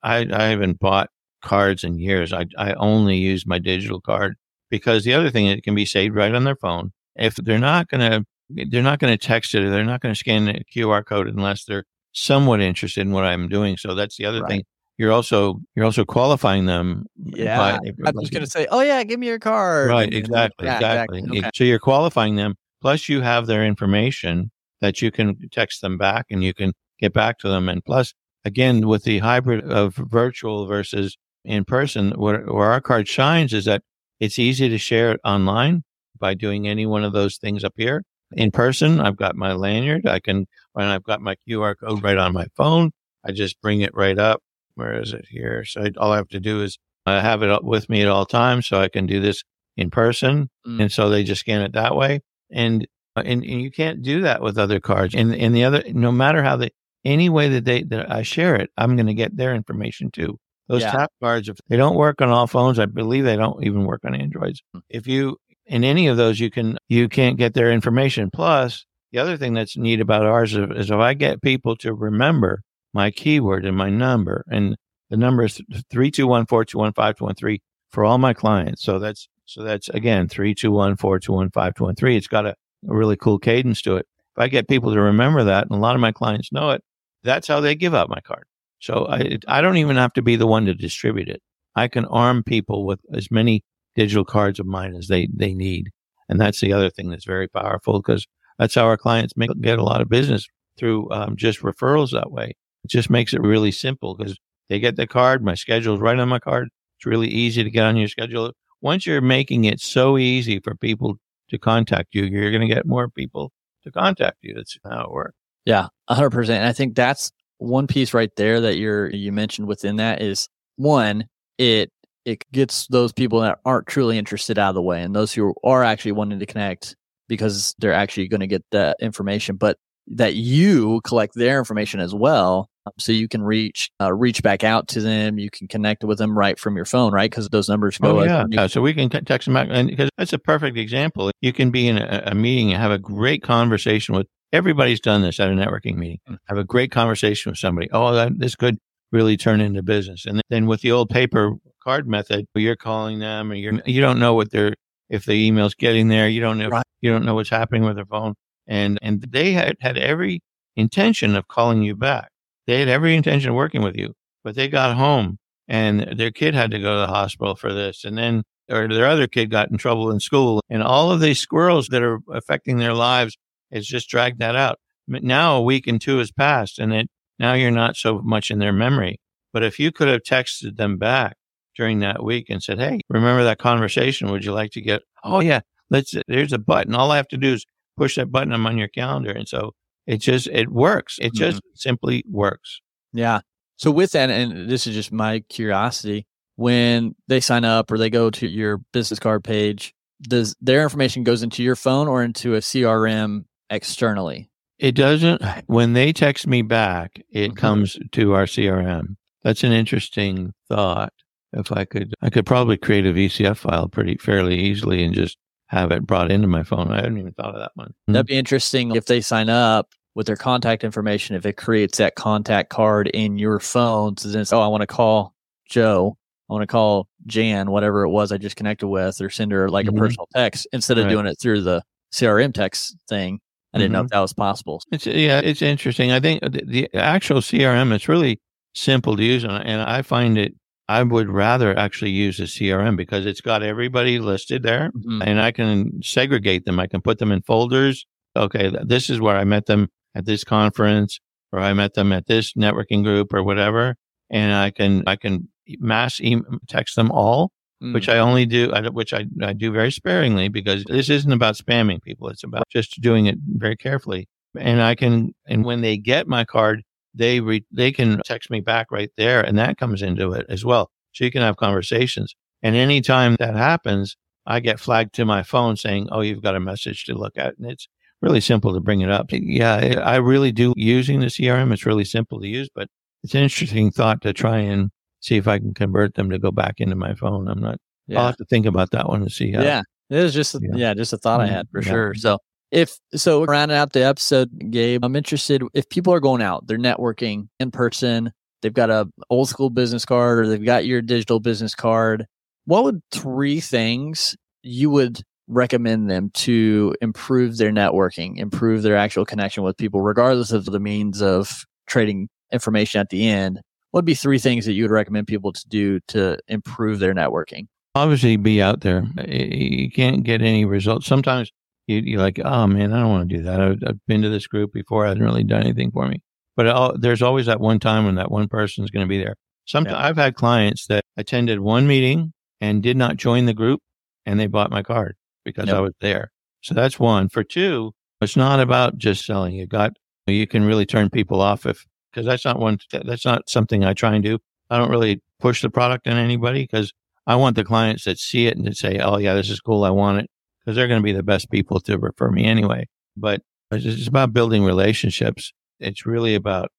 I, 0.04 0.28
I 0.32 0.44
haven't 0.44 0.78
bought 0.78 1.10
cards 1.42 1.82
in 1.82 1.98
years. 1.98 2.32
I, 2.32 2.46
I 2.56 2.74
only 2.74 3.16
use 3.16 3.44
my 3.44 3.58
digital 3.58 4.00
card 4.00 4.36
because 4.70 5.04
the 5.04 5.14
other 5.14 5.30
thing, 5.30 5.46
it 5.46 5.62
can 5.62 5.74
be 5.74 5.84
saved 5.84 6.14
right 6.14 6.34
on 6.34 6.44
their 6.44 6.56
phone. 6.56 6.92
If 7.16 7.36
they're 7.36 7.58
not 7.58 7.88
going 7.88 8.00
to, 8.00 8.24
they're 8.70 8.82
not 8.82 8.98
going 8.98 9.16
to 9.16 9.26
text 9.26 9.54
it 9.54 9.62
or 9.62 9.70
they're 9.70 9.84
not 9.84 10.00
going 10.00 10.14
to 10.14 10.18
scan 10.18 10.46
the 10.46 10.62
QR 10.74 11.04
code 11.04 11.26
unless 11.26 11.64
they're 11.64 11.84
somewhat 12.12 12.60
interested 12.60 13.02
in 13.02 13.12
what 13.12 13.24
I'm 13.24 13.48
doing. 13.48 13.76
So 13.76 13.94
that's 13.94 14.16
the 14.16 14.26
other 14.26 14.40
right. 14.40 14.50
thing. 14.50 14.64
you're 14.98 15.12
also 15.12 15.60
you're 15.74 15.84
also 15.84 16.04
qualifying 16.04 16.66
them. 16.66 17.06
Yeah, 17.16 17.78
by- 17.78 17.92
I'm 18.06 18.14
just 18.20 18.32
gonna 18.32 18.46
say, 18.46 18.66
oh 18.70 18.80
yeah, 18.80 19.02
give 19.04 19.20
me 19.20 19.28
your 19.28 19.38
card. 19.38 19.88
right 19.90 20.04
And 20.04 20.12
then- 20.12 20.18
exactly 20.20 20.68
exactly. 20.68 21.22
Okay. 21.30 21.50
So 21.54 21.64
you're 21.64 21.78
qualifying 21.78 22.36
them. 22.36 22.54
Plus, 22.82 23.08
you 23.08 23.20
have 23.20 23.46
their 23.46 23.64
information 23.64 24.50
that 24.80 25.02
you 25.02 25.10
can 25.10 25.36
text 25.50 25.82
them 25.82 25.98
back 25.98 26.26
and 26.30 26.42
you 26.42 26.54
can 26.54 26.72
get 26.98 27.12
back 27.12 27.38
to 27.38 27.48
them. 27.48 27.68
And 27.68 27.84
plus, 27.84 28.14
again, 28.44 28.88
with 28.88 29.04
the 29.04 29.18
hybrid 29.18 29.64
of 29.70 29.94
virtual 29.94 30.66
versus 30.66 31.16
in 31.44 31.64
person, 31.64 32.12
where, 32.12 32.40
where 32.46 32.70
our 32.70 32.80
card 32.80 33.06
shines 33.06 33.52
is 33.52 33.66
that 33.66 33.82
it's 34.20 34.38
easy 34.38 34.68
to 34.68 34.78
share 34.78 35.12
it 35.12 35.20
online 35.24 35.82
by 36.18 36.34
doing 36.34 36.68
any 36.68 36.86
one 36.86 37.02
of 37.02 37.12
those 37.12 37.38
things 37.38 37.64
up 37.64 37.74
here. 37.76 38.04
In 38.32 38.50
person, 38.50 39.00
I've 39.00 39.16
got 39.16 39.34
my 39.34 39.54
lanyard. 39.54 40.06
I 40.06 40.20
can, 40.20 40.46
and 40.76 40.86
I've 40.86 41.02
got 41.02 41.20
my 41.20 41.34
QR 41.48 41.74
code 41.82 42.02
right 42.02 42.18
on 42.18 42.32
my 42.32 42.46
phone. 42.56 42.92
I 43.24 43.32
just 43.32 43.60
bring 43.60 43.80
it 43.80 43.94
right 43.94 44.18
up. 44.18 44.42
Where 44.74 45.00
is 45.00 45.12
it 45.12 45.26
here? 45.28 45.64
So 45.64 45.82
I, 45.82 45.90
all 45.96 46.12
I 46.12 46.16
have 46.16 46.28
to 46.28 46.40
do 46.40 46.62
is 46.62 46.78
I 47.06 47.20
have 47.20 47.42
it 47.42 47.50
up 47.50 47.64
with 47.64 47.88
me 47.88 48.02
at 48.02 48.08
all 48.08 48.26
times, 48.26 48.66
so 48.66 48.80
I 48.80 48.88
can 48.88 49.06
do 49.06 49.20
this 49.20 49.42
in 49.76 49.90
person. 49.90 50.48
Mm. 50.66 50.82
And 50.82 50.92
so 50.92 51.08
they 51.08 51.24
just 51.24 51.40
scan 51.40 51.62
it 51.62 51.72
that 51.72 51.96
way. 51.96 52.20
And, 52.52 52.86
uh, 53.16 53.22
and, 53.24 53.42
and 53.42 53.62
you 53.62 53.70
can't 53.70 54.02
do 54.02 54.22
that 54.22 54.42
with 54.42 54.58
other 54.58 54.78
cards. 54.78 55.14
And, 55.14 55.34
and 55.34 55.54
the 55.54 55.64
other, 55.64 55.82
no 55.92 56.12
matter 56.12 56.42
how 56.42 56.56
they, 56.56 56.70
any 57.04 57.28
way 57.28 57.48
that 57.48 57.64
they, 57.64 57.82
that 57.84 58.12
I 58.12 58.22
share 58.22 58.54
it, 58.54 58.70
I'm 58.76 58.94
going 58.96 59.06
to 59.06 59.14
get 59.14 59.36
their 59.36 59.54
information 59.54 60.10
too. 60.10 60.38
Those 60.70 60.82
Yeah. 60.82 60.92
tap 60.92 61.12
cards, 61.20 61.48
if 61.48 61.56
they 61.68 61.76
don't 61.76 61.96
work 61.96 62.22
on 62.22 62.28
all 62.28 62.46
phones, 62.46 62.78
I 62.78 62.86
believe 62.86 63.24
they 63.24 63.34
don't 63.34 63.64
even 63.64 63.86
work 63.86 64.02
on 64.04 64.14
Androids. 64.14 64.62
Hmm. 64.72 64.78
If 64.88 65.08
you, 65.08 65.36
in 65.66 65.82
any 65.82 66.06
of 66.06 66.16
those, 66.16 66.38
you 66.38 66.48
can, 66.48 66.78
you 66.88 67.08
can't 67.08 67.36
get 67.36 67.54
their 67.54 67.72
information. 67.72 68.30
Plus, 68.30 68.86
the 69.10 69.18
other 69.18 69.36
thing 69.36 69.52
that's 69.52 69.76
neat 69.76 70.00
about 70.00 70.24
ours 70.24 70.54
is, 70.54 70.68
is 70.76 70.90
if 70.92 70.96
I 70.96 71.14
get 71.14 71.42
people 71.42 71.74
to 71.78 71.92
remember 71.92 72.62
my 72.94 73.10
keyword 73.10 73.66
and 73.66 73.76
my 73.76 73.90
number, 73.90 74.44
and 74.48 74.76
the 75.08 75.16
number 75.16 75.42
is 75.42 75.56
321 75.90 76.46
421 76.46 76.92
5213 76.92 77.58
for 77.90 78.04
all 78.04 78.18
my 78.18 78.32
clients. 78.32 78.84
So 78.84 79.00
that's, 79.00 79.28
so 79.46 79.64
that's 79.64 79.88
again, 79.88 80.28
321 80.28 80.96
421 80.98 81.50
5213. 81.50 82.16
It's 82.16 82.28
got 82.28 82.46
a, 82.46 82.50
a 82.88 82.94
really 82.94 83.16
cool 83.16 83.40
cadence 83.40 83.82
to 83.82 83.96
it. 83.96 84.06
If 84.36 84.40
I 84.40 84.46
get 84.46 84.68
people 84.68 84.94
to 84.94 85.00
remember 85.00 85.42
that, 85.42 85.64
and 85.64 85.72
a 85.72 85.80
lot 85.80 85.96
of 85.96 86.00
my 86.00 86.12
clients 86.12 86.52
know 86.52 86.70
it, 86.70 86.84
that's 87.24 87.48
how 87.48 87.58
they 87.58 87.74
give 87.74 87.92
out 87.92 88.08
my 88.08 88.20
card. 88.20 88.44
So 88.80 89.06
I, 89.08 89.38
I 89.46 89.60
don't 89.60 89.76
even 89.76 89.96
have 89.96 90.12
to 90.14 90.22
be 90.22 90.36
the 90.36 90.46
one 90.46 90.66
to 90.66 90.74
distribute 90.74 91.28
it. 91.28 91.42
I 91.76 91.88
can 91.88 92.04
arm 92.06 92.42
people 92.42 92.84
with 92.84 93.00
as 93.14 93.30
many 93.30 93.62
digital 93.94 94.24
cards 94.24 94.58
of 94.58 94.66
mine 94.66 94.94
as 94.96 95.08
they, 95.08 95.28
they 95.34 95.54
need. 95.54 95.90
And 96.28 96.40
that's 96.40 96.60
the 96.60 96.72
other 96.72 96.90
thing 96.90 97.10
that's 97.10 97.24
very 97.24 97.48
powerful 97.48 98.00
because 98.00 98.26
that's 98.58 98.74
how 98.74 98.84
our 98.84 98.96
clients 98.96 99.36
make, 99.36 99.50
get 99.60 99.78
a 99.78 99.84
lot 99.84 100.00
of 100.00 100.08
business 100.08 100.46
through 100.78 101.10
um, 101.10 101.36
just 101.36 101.60
referrals 101.60 102.12
that 102.12 102.30
way. 102.30 102.54
It 102.84 102.90
just 102.90 103.10
makes 103.10 103.34
it 103.34 103.42
really 103.42 103.72
simple 103.72 104.16
because 104.16 104.36
they 104.68 104.78
get 104.78 104.96
the 104.96 105.06
card. 105.06 105.44
My 105.44 105.54
schedule 105.54 105.94
is 105.94 106.00
right 106.00 106.18
on 106.18 106.28
my 106.28 106.38
card. 106.38 106.68
It's 106.98 107.06
really 107.06 107.28
easy 107.28 107.64
to 107.64 107.70
get 107.70 107.84
on 107.84 107.96
your 107.96 108.08
schedule. 108.08 108.52
Once 108.80 109.06
you're 109.06 109.20
making 109.20 109.64
it 109.64 109.80
so 109.80 110.16
easy 110.16 110.60
for 110.60 110.74
people 110.74 111.16
to 111.50 111.58
contact 111.58 112.14
you, 112.14 112.24
you're 112.24 112.50
going 112.50 112.66
to 112.66 112.74
get 112.74 112.86
more 112.86 113.08
people 113.08 113.52
to 113.84 113.90
contact 113.90 114.38
you. 114.42 114.54
That's 114.54 114.78
how 114.84 115.04
it 115.04 115.10
works. 115.10 115.34
Yeah, 115.64 115.88
a 116.08 116.14
hundred 116.14 116.30
percent. 116.30 116.58
And 116.58 116.68
I 116.68 116.72
think 116.72 116.94
that's 116.94 117.32
one 117.60 117.86
piece 117.86 118.12
right 118.14 118.30
there 118.36 118.60
that 118.62 118.76
you're 118.76 119.10
you 119.10 119.32
mentioned 119.32 119.68
within 119.68 119.96
that 119.96 120.22
is 120.22 120.48
one, 120.76 121.26
it 121.58 121.90
it 122.24 122.44
gets 122.52 122.86
those 122.88 123.12
people 123.12 123.40
that 123.40 123.58
aren't 123.64 123.86
truly 123.86 124.18
interested 124.18 124.58
out 124.58 124.70
of 124.70 124.74
the 124.74 124.82
way 124.82 125.02
and 125.02 125.14
those 125.14 125.32
who 125.32 125.54
are 125.64 125.82
actually 125.84 126.12
wanting 126.12 126.38
to 126.38 126.46
connect 126.46 126.94
because 127.28 127.74
they're 127.78 127.94
actually 127.94 128.28
going 128.28 128.40
to 128.40 128.46
get 128.46 128.64
that 128.72 128.96
information, 129.00 129.56
but 129.56 129.78
that 130.08 130.34
you 130.34 131.00
collect 131.04 131.34
their 131.36 131.58
information 131.58 132.00
as 132.00 132.12
well. 132.14 132.68
um, 132.86 132.92
So 132.98 133.12
you 133.12 133.28
can 133.28 133.42
reach 133.42 133.90
uh, 134.00 134.12
reach 134.12 134.42
back 134.42 134.64
out 134.64 134.88
to 134.88 135.00
them. 135.00 135.38
You 135.38 135.50
can 135.50 135.68
connect 135.68 136.02
with 136.02 136.18
them 136.18 136.36
right 136.36 136.58
from 136.58 136.76
your 136.76 136.84
phone, 136.84 137.12
right? 137.12 137.30
Because 137.30 137.48
those 137.48 137.68
numbers 137.68 137.98
go. 137.98 138.20
Oh, 138.20 138.24
yeah. 138.24 138.44
yeah. 138.50 138.66
So 138.66 138.80
we 138.80 138.92
can 138.92 139.08
text 139.08 139.46
them 139.46 139.54
back. 139.54 139.68
And 139.70 139.88
because 139.88 140.10
that's 140.18 140.32
a 140.32 140.38
perfect 140.38 140.76
example. 140.76 141.30
You 141.40 141.52
can 141.52 141.70
be 141.70 141.86
in 141.86 141.98
a, 141.98 142.22
a 142.26 142.34
meeting 142.34 142.72
and 142.72 142.82
have 142.82 142.90
a 142.90 142.98
great 142.98 143.42
conversation 143.42 144.14
with 144.14 144.26
everybody's 144.52 145.00
done 145.00 145.22
this 145.22 145.40
at 145.40 145.48
a 145.50 145.54
networking 145.54 145.96
meeting. 145.96 146.20
Mm. 146.28 146.38
Have 146.48 146.58
a 146.58 146.64
great 146.64 146.90
conversation 146.90 147.50
with 147.50 147.58
somebody. 147.58 147.88
Oh, 147.92 148.12
that, 148.14 148.38
this 148.38 148.56
could 148.56 148.78
really 149.12 149.36
turn 149.36 149.60
into 149.60 149.82
business. 149.82 150.26
And 150.26 150.40
then 150.50 150.66
with 150.66 150.82
the 150.82 150.92
old 150.92 151.10
paper 151.10 151.52
card 151.82 152.06
method, 152.08 152.46
you're 152.54 152.76
calling 152.76 153.18
them 153.18 153.50
or 153.50 153.54
you're, 153.54 153.80
you 153.86 154.00
don't 154.00 154.18
know 154.18 154.34
what 154.34 154.50
they're, 154.50 154.74
if 155.08 155.24
the 155.24 155.32
email's 155.32 155.74
getting 155.74 156.08
there, 156.08 156.28
you 156.28 156.40
don't 156.40 156.58
know, 156.58 156.68
Right. 156.68 156.84
you 157.00 157.10
don't 157.10 157.24
know 157.24 157.34
what's 157.34 157.50
happening 157.50 157.84
with 157.84 157.96
their 157.96 158.06
phone. 158.06 158.34
And, 158.66 158.98
and 159.02 159.22
they 159.22 159.52
had, 159.52 159.76
had 159.80 159.98
every 159.98 160.40
intention 160.76 161.34
of 161.34 161.48
calling 161.48 161.82
you 161.82 161.96
back. 161.96 162.30
They 162.66 162.78
had 162.78 162.88
every 162.88 163.16
intention 163.16 163.50
of 163.50 163.56
working 163.56 163.82
with 163.82 163.96
you, 163.96 164.14
but 164.44 164.54
they 164.54 164.68
got 164.68 164.96
home 164.96 165.38
and 165.66 166.16
their 166.16 166.30
kid 166.30 166.54
had 166.54 166.70
to 166.70 166.78
go 166.78 166.94
to 166.94 167.00
the 167.00 167.06
hospital 167.08 167.56
for 167.56 167.72
this. 167.72 168.04
And 168.04 168.16
then, 168.16 168.44
or 168.70 168.86
their 168.86 169.06
other 169.06 169.26
kid 169.26 169.50
got 169.50 169.70
in 169.72 169.78
trouble 169.78 170.12
in 170.12 170.20
school 170.20 170.60
and 170.70 170.80
all 170.84 171.10
of 171.10 171.18
these 171.20 171.40
squirrels 171.40 171.88
that 171.88 172.02
are 172.02 172.20
affecting 172.32 172.78
their 172.78 172.94
lives 172.94 173.36
has 173.72 173.86
just 173.86 174.08
dragged 174.08 174.38
that 174.40 174.56
out. 174.56 174.78
But 175.08 175.22
now 175.22 175.56
a 175.56 175.62
week 175.62 175.86
and 175.86 176.00
two 176.00 176.18
has 176.18 176.30
passed 176.30 176.78
and 176.78 176.92
it, 176.92 177.08
now 177.38 177.54
you're 177.54 177.70
not 177.70 177.96
so 177.96 178.20
much 178.22 178.50
in 178.50 178.58
their 178.58 178.72
memory. 178.72 179.18
But 179.52 179.64
if 179.64 179.78
you 179.78 179.90
could 179.90 180.08
have 180.08 180.22
texted 180.22 180.76
them 180.76 180.98
back 180.98 181.36
during 181.76 182.00
that 182.00 182.22
week 182.22 182.46
and 182.48 182.62
said, 182.62 182.78
Hey, 182.78 183.00
remember 183.08 183.42
that 183.44 183.58
conversation? 183.58 184.30
Would 184.30 184.44
you 184.44 184.52
like 184.52 184.70
to 184.72 184.80
get, 184.80 185.02
Oh 185.24 185.40
yeah, 185.40 185.60
let's, 185.90 186.14
there's 186.28 186.52
a 186.52 186.58
button. 186.58 186.94
All 186.94 187.10
I 187.10 187.16
have 187.16 187.28
to 187.28 187.36
do 187.36 187.54
is 187.54 187.66
push 187.96 188.16
that 188.16 188.30
button. 188.30 188.52
I'm 188.52 188.66
on 188.66 188.78
your 188.78 188.88
calendar. 188.88 189.32
And 189.32 189.48
so 189.48 189.72
it 190.06 190.18
just, 190.18 190.46
it 190.48 190.70
works. 190.70 191.18
It 191.20 191.34
mm-hmm. 191.34 191.38
just 191.38 191.62
simply 191.74 192.24
works. 192.30 192.80
Yeah. 193.12 193.40
So 193.76 193.90
with 193.90 194.12
that, 194.12 194.30
and 194.30 194.68
this 194.68 194.86
is 194.86 194.94
just 194.94 195.10
my 195.10 195.40
curiosity, 195.48 196.26
when 196.56 197.14
they 197.26 197.40
sign 197.40 197.64
up 197.64 197.90
or 197.90 197.96
they 197.96 198.10
go 198.10 198.28
to 198.28 198.46
your 198.46 198.78
business 198.92 199.18
card 199.18 199.42
page, 199.42 199.94
does 200.22 200.54
their 200.60 200.82
information 200.82 201.24
goes 201.24 201.42
into 201.42 201.62
your 201.62 201.76
phone 201.76 202.06
or 202.06 202.22
into 202.22 202.54
a 202.54 202.58
CRM 202.58 203.44
externally? 203.70 204.50
It 204.78 204.92
doesn't, 204.94 205.42
when 205.66 205.92
they 205.92 206.12
text 206.12 206.46
me 206.46 206.62
back, 206.62 207.20
it 207.30 207.52
Mhm. 207.52 207.56
comes 207.56 207.98
to 208.12 208.32
our 208.34 208.46
CRM. 208.46 209.16
That's 209.42 209.62
an 209.64 209.72
interesting 209.72 210.52
thought. 210.68 211.12
If 211.52 211.72
I 211.72 211.84
could, 211.84 212.14
I 212.22 212.30
could 212.30 212.46
probably 212.46 212.76
create 212.76 213.06
a 213.06 213.12
VCF 213.12 213.58
file 213.58 213.88
pretty 213.88 214.16
fairly 214.16 214.56
easily 214.58 215.02
and 215.04 215.12
just 215.14 215.36
have 215.66 215.90
it 215.92 216.06
brought 216.06 216.30
into 216.30 216.46
my 216.48 216.62
phone. 216.62 216.90
I 216.92 216.96
hadn't 216.96 217.18
even 217.18 217.32
thought 217.32 217.54
of 217.54 217.60
that 217.60 217.72
one. 217.74 217.92
That'd 218.06 218.26
be 218.26 218.36
interesting 218.36 218.94
if 218.94 219.06
they 219.06 219.20
sign 219.20 219.48
up 219.48 219.88
with 220.14 220.26
their 220.26 220.36
contact 220.36 220.82
information, 220.84 221.36
if 221.36 221.44
it 221.46 221.56
creates 221.56 221.98
that 221.98 222.14
contact 222.14 222.70
card 222.70 223.08
in 223.08 223.38
your 223.38 223.58
phone. 223.60 224.16
So 224.16 224.28
then 224.28 224.42
it's, 224.42 224.52
oh, 224.52 224.60
I 224.60 224.66
want 224.68 224.80
to 224.82 224.86
call 224.86 225.34
Joe. 225.68 226.16
I 226.48 226.52
want 226.52 226.62
to 226.62 226.66
call 226.66 227.08
Jan, 227.26 227.70
whatever 227.70 228.02
it 228.04 228.10
was 228.10 228.32
I 228.32 228.36
just 228.38 228.56
connected 228.56 228.88
with, 228.88 229.20
or 229.20 229.30
send 229.30 229.52
her 229.52 229.68
like 229.68 229.86
Mhm. 229.86 229.90
a 229.96 229.98
personal 229.98 230.28
text 230.34 230.66
instead 230.72 230.98
of 230.98 231.04
Right. 231.04 231.10
doing 231.12 231.26
it 231.26 231.36
through 231.40 231.62
the 231.62 231.82
CRM 232.12 232.52
text 232.52 232.96
thing. 233.08 233.40
I 233.72 233.78
didn't 233.78 233.92
know 233.92 234.02
if 234.02 234.08
that 234.08 234.20
was 234.20 234.32
possible. 234.32 234.82
It's 234.92 235.06
yeah, 235.06 235.40
it's 235.40 235.62
interesting. 235.62 236.10
I 236.12 236.20
think 236.20 236.40
the, 236.42 236.64
the 236.66 236.94
actual 236.94 237.40
CRM 237.40 237.94
is 237.94 238.08
really 238.08 238.40
simple 238.74 239.16
to 239.16 239.22
use, 239.22 239.44
and, 239.44 239.52
and 239.52 239.80
I 239.82 240.02
find 240.02 240.36
it. 240.38 240.54
I 240.88 241.04
would 241.04 241.28
rather 241.28 241.78
actually 241.78 242.10
use 242.10 242.40
a 242.40 242.44
CRM 242.44 242.96
because 242.96 243.24
it's 243.24 243.40
got 243.40 243.62
everybody 243.62 244.18
listed 244.18 244.64
there, 244.64 244.90
Mhm. 244.90 245.22
and 245.24 245.40
I 245.40 245.52
can 245.52 246.02
segregate 246.02 246.64
them. 246.64 246.80
I 246.80 246.88
can 246.88 247.00
put 247.00 247.18
them 247.18 247.30
in 247.30 247.42
folders. 247.42 248.06
Okay, 248.36 248.72
this 248.82 249.08
is 249.08 249.20
where 249.20 249.36
I 249.36 249.44
met 249.44 249.66
them 249.66 249.88
at 250.16 250.24
this 250.26 250.42
conference, 250.42 251.20
or 251.52 251.60
I 251.60 251.72
met 251.74 251.94
them 251.94 252.12
at 252.12 252.26
this 252.26 252.54
networking 252.54 253.04
group, 253.04 253.32
or 253.32 253.44
whatever, 253.44 253.94
and 254.30 254.52
I 254.52 254.70
can 254.72 255.04
I 255.06 255.14
can 255.14 255.48
mass 255.78 256.20
e- 256.20 256.42
text 256.68 256.96
them 256.96 257.12
all 257.12 257.52
Mm. 257.82 257.94
which 257.94 258.10
I 258.10 258.18
only 258.18 258.44
do, 258.44 258.70
which 258.92 259.14
I, 259.14 259.24
I 259.42 259.54
do 259.54 259.72
very 259.72 259.90
sparingly 259.90 260.48
because 260.48 260.84
this 260.84 261.08
isn't 261.08 261.32
about 261.32 261.56
spamming 261.56 262.02
people. 262.02 262.28
It's 262.28 262.44
about 262.44 262.68
just 262.68 263.00
doing 263.00 263.24
it 263.24 263.38
very 263.56 263.76
carefully. 263.76 264.28
And 264.58 264.82
I 264.82 264.94
can, 264.94 265.34
and 265.46 265.64
when 265.64 265.80
they 265.80 265.96
get 265.96 266.28
my 266.28 266.44
card, 266.44 266.82
they 267.14 267.40
re, 267.40 267.64
they 267.72 267.90
can 267.90 268.20
text 268.24 268.50
me 268.50 268.60
back 268.60 268.88
right 268.90 269.10
there, 269.16 269.40
and 269.40 269.58
that 269.58 269.78
comes 269.78 270.02
into 270.02 270.32
it 270.32 270.44
as 270.48 270.64
well. 270.64 270.90
So 271.12 271.24
you 271.24 271.30
can 271.30 271.42
have 271.42 271.56
conversations. 271.56 272.34
And 272.62 272.76
anytime 272.76 273.36
that 273.38 273.56
happens, 273.56 274.16
I 274.46 274.60
get 274.60 274.78
flagged 274.80 275.14
to 275.14 275.24
my 275.24 275.42
phone 275.42 275.76
saying, 275.76 276.08
"Oh, 276.12 276.20
you've 276.20 276.42
got 276.42 276.56
a 276.56 276.60
message 276.60 277.04
to 277.06 277.14
look 277.14 277.38
at," 277.38 277.56
and 277.58 277.70
it's 277.70 277.88
really 278.20 278.40
simple 278.40 278.74
to 278.74 278.80
bring 278.80 279.00
it 279.00 279.10
up. 279.10 279.26
Yeah, 279.32 279.76
I 279.76 280.14
I 280.14 280.16
really 280.16 280.52
do 280.52 280.74
using 280.76 281.20
the 281.20 281.26
CRM. 281.30 281.72
It's 281.72 281.86
really 281.86 282.04
simple 282.04 282.40
to 282.40 282.46
use, 282.48 282.68
but 282.74 282.88
it's 283.22 283.34
an 283.34 283.42
interesting 283.42 283.90
thought 283.90 284.20
to 284.22 284.32
try 284.32 284.58
and 284.58 284.90
see 285.20 285.36
if 285.36 285.46
I 285.48 285.58
can 285.58 285.74
convert 285.74 286.14
them 286.14 286.30
to 286.30 286.38
go 286.38 286.50
back 286.50 286.74
into 286.78 286.96
my 286.96 287.14
phone. 287.14 287.48
I'm 287.48 287.60
not. 287.60 287.78
I'll 288.14 288.26
have 288.26 288.36
to 288.38 288.44
think 288.46 288.66
about 288.66 288.90
that 288.90 289.08
one 289.08 289.22
and 289.22 289.30
see 289.30 289.52
how. 289.52 289.62
Yeah. 289.62 289.82
It 290.08 290.22
was 290.22 290.34
just, 290.34 290.54
a, 290.56 290.60
Yeah. 290.60 290.70
yeah. 290.74 290.94
just 290.94 291.12
a 291.12 291.16
thought 291.18 291.40
I 291.40 291.46
had 291.46 291.68
for 291.70 291.80
Yeah. 291.80 291.88
sure. 291.90 292.14
So 292.14 292.38
if, 292.72 292.98
so 293.14 293.44
rounding 293.44 293.76
out 293.76 293.92
the 293.92 294.04
episode, 294.04 294.50
Gabe, 294.70 295.04
I'm 295.04 295.14
interested 295.14 295.62
if 295.74 295.88
people 295.88 296.12
are 296.12 296.18
going 296.20 296.42
out, 296.42 296.66
they're 296.66 296.78
networking 296.78 297.48
in 297.60 297.70
person, 297.70 298.32
they've 298.62 298.74
got 298.74 298.90
a 298.90 299.08
old 299.30 299.48
school 299.48 299.70
business 299.70 300.04
card 300.04 300.40
or 300.40 300.48
they've 300.48 300.64
got 300.64 300.86
your 300.86 301.02
digital 301.02 301.38
business 301.38 301.74
card. 301.74 302.26
What 302.64 302.82
would 302.84 303.00
three 303.12 303.60
things 303.60 304.36
you 304.62 304.90
would 304.90 305.22
recommend 305.46 306.10
them 306.10 306.30
to 306.34 306.94
improve 307.00 307.56
their 307.58 307.70
networking, 307.72 308.38
improve 308.38 308.82
their 308.82 308.96
actual 308.96 309.24
connection 309.24 309.62
with 309.62 309.76
people, 309.76 310.00
regardless 310.00 310.50
of 310.52 310.64
the 310.64 310.80
means 310.80 311.22
of 311.22 311.64
trading 311.86 312.28
information 312.52 313.00
at 313.00 313.10
the 313.10 313.28
end? 313.28 313.60
What 313.90 313.98
would 313.98 314.04
be 314.04 314.14
three 314.14 314.38
things 314.38 314.66
that 314.66 314.72
you 314.72 314.84
would 314.84 314.90
recommend 314.90 315.26
people 315.26 315.52
to 315.52 315.68
do 315.68 316.00
to 316.08 316.38
improve 316.48 316.98
their 316.98 317.14
networking? 317.14 317.66
Obviously, 317.94 318.36
be 318.36 318.62
out 318.62 318.82
there. 318.82 319.04
You 319.26 319.90
can't 319.90 320.22
get 320.22 320.42
any 320.42 320.64
results. 320.64 321.06
Sometimes 321.06 321.50
you, 321.88 322.18
are 322.18 322.22
like, 322.22 322.40
oh 322.44 322.66
man, 322.68 322.92
I 322.92 323.00
don't 323.00 323.10
want 323.10 323.28
to 323.28 323.36
do 323.36 323.42
that. 323.42 323.60
I've, 323.60 323.78
I've, 323.86 324.06
been 324.06 324.22
to 324.22 324.28
this 324.28 324.46
group 324.46 324.72
before. 324.72 325.04
I 325.04 325.08
hasn't 325.08 325.24
really 325.24 325.42
done 325.42 325.62
anything 325.62 325.90
for 325.90 326.06
me. 326.06 326.22
But 326.56 326.66
it, 326.66 327.00
there's 327.00 327.22
always 327.22 327.46
that 327.46 327.60
one 327.60 327.80
time 327.80 328.04
when 328.04 328.14
that 328.14 328.30
one 328.30 328.48
person 328.48 328.84
is 328.84 328.90
going 328.90 329.04
to 329.04 329.08
be 329.08 329.18
there. 329.18 329.34
Sometimes 329.66 329.94
yeah. 329.94 330.06
I've 330.06 330.16
had 330.16 330.36
clients 330.36 330.86
that 330.86 331.04
attended 331.16 331.60
one 331.60 331.86
meeting 331.86 332.32
and 332.60 332.82
did 332.82 332.96
not 332.96 333.16
join 333.16 333.46
the 333.46 333.54
group 333.54 333.80
and 334.24 334.38
they 334.38 334.46
bought 334.46 334.70
my 334.70 334.82
card 334.82 335.16
because 335.44 335.66
yep. 335.66 335.76
I 335.76 335.80
was 335.80 335.92
there. 336.00 336.30
So 336.62 336.74
that's 336.74 337.00
one. 337.00 337.28
For 337.28 337.42
two, 337.42 337.92
it's 338.20 338.36
not 338.36 338.60
about 338.60 338.98
just 338.98 339.24
selling. 339.24 339.54
You 339.54 339.66
got, 339.66 339.92
you 340.26 340.46
can 340.46 340.64
really 340.64 340.86
turn 340.86 341.10
people 341.10 341.40
off 341.40 341.66
if, 341.66 341.84
because 342.10 342.26
that's 342.26 342.44
not 342.44 342.58
one, 342.58 342.78
that's 342.90 343.24
not 343.24 343.48
something 343.48 343.84
I 343.84 343.94
try 343.94 344.14
and 344.14 344.24
do. 344.24 344.38
I 344.70 344.78
don't 344.78 344.90
really 344.90 345.22
push 345.40 345.62
the 345.62 345.70
product 345.70 346.06
on 346.06 346.16
anybody 346.16 346.62
because 346.62 346.92
I 347.26 347.36
want 347.36 347.56
the 347.56 347.64
clients 347.64 348.04
that 348.04 348.18
see 348.18 348.46
it 348.46 348.56
and 348.56 348.66
to 348.66 348.74
say, 348.74 348.98
oh, 348.98 349.18
yeah, 349.18 349.34
this 349.34 349.50
is 349.50 349.60
cool. 349.60 349.84
I 349.84 349.90
want 349.90 350.20
it 350.20 350.30
because 350.60 350.76
they're 350.76 350.88
going 350.88 351.00
to 351.00 351.04
be 351.04 351.12
the 351.12 351.22
best 351.22 351.50
people 351.50 351.80
to 351.80 351.98
refer 351.98 352.30
me 352.30 352.44
anyway. 352.44 352.88
But 353.16 353.42
it's 353.70 354.06
about 354.06 354.32
building 354.32 354.64
relationships. 354.64 355.52
It's 355.78 356.06
really 356.06 356.34
about 356.34 356.70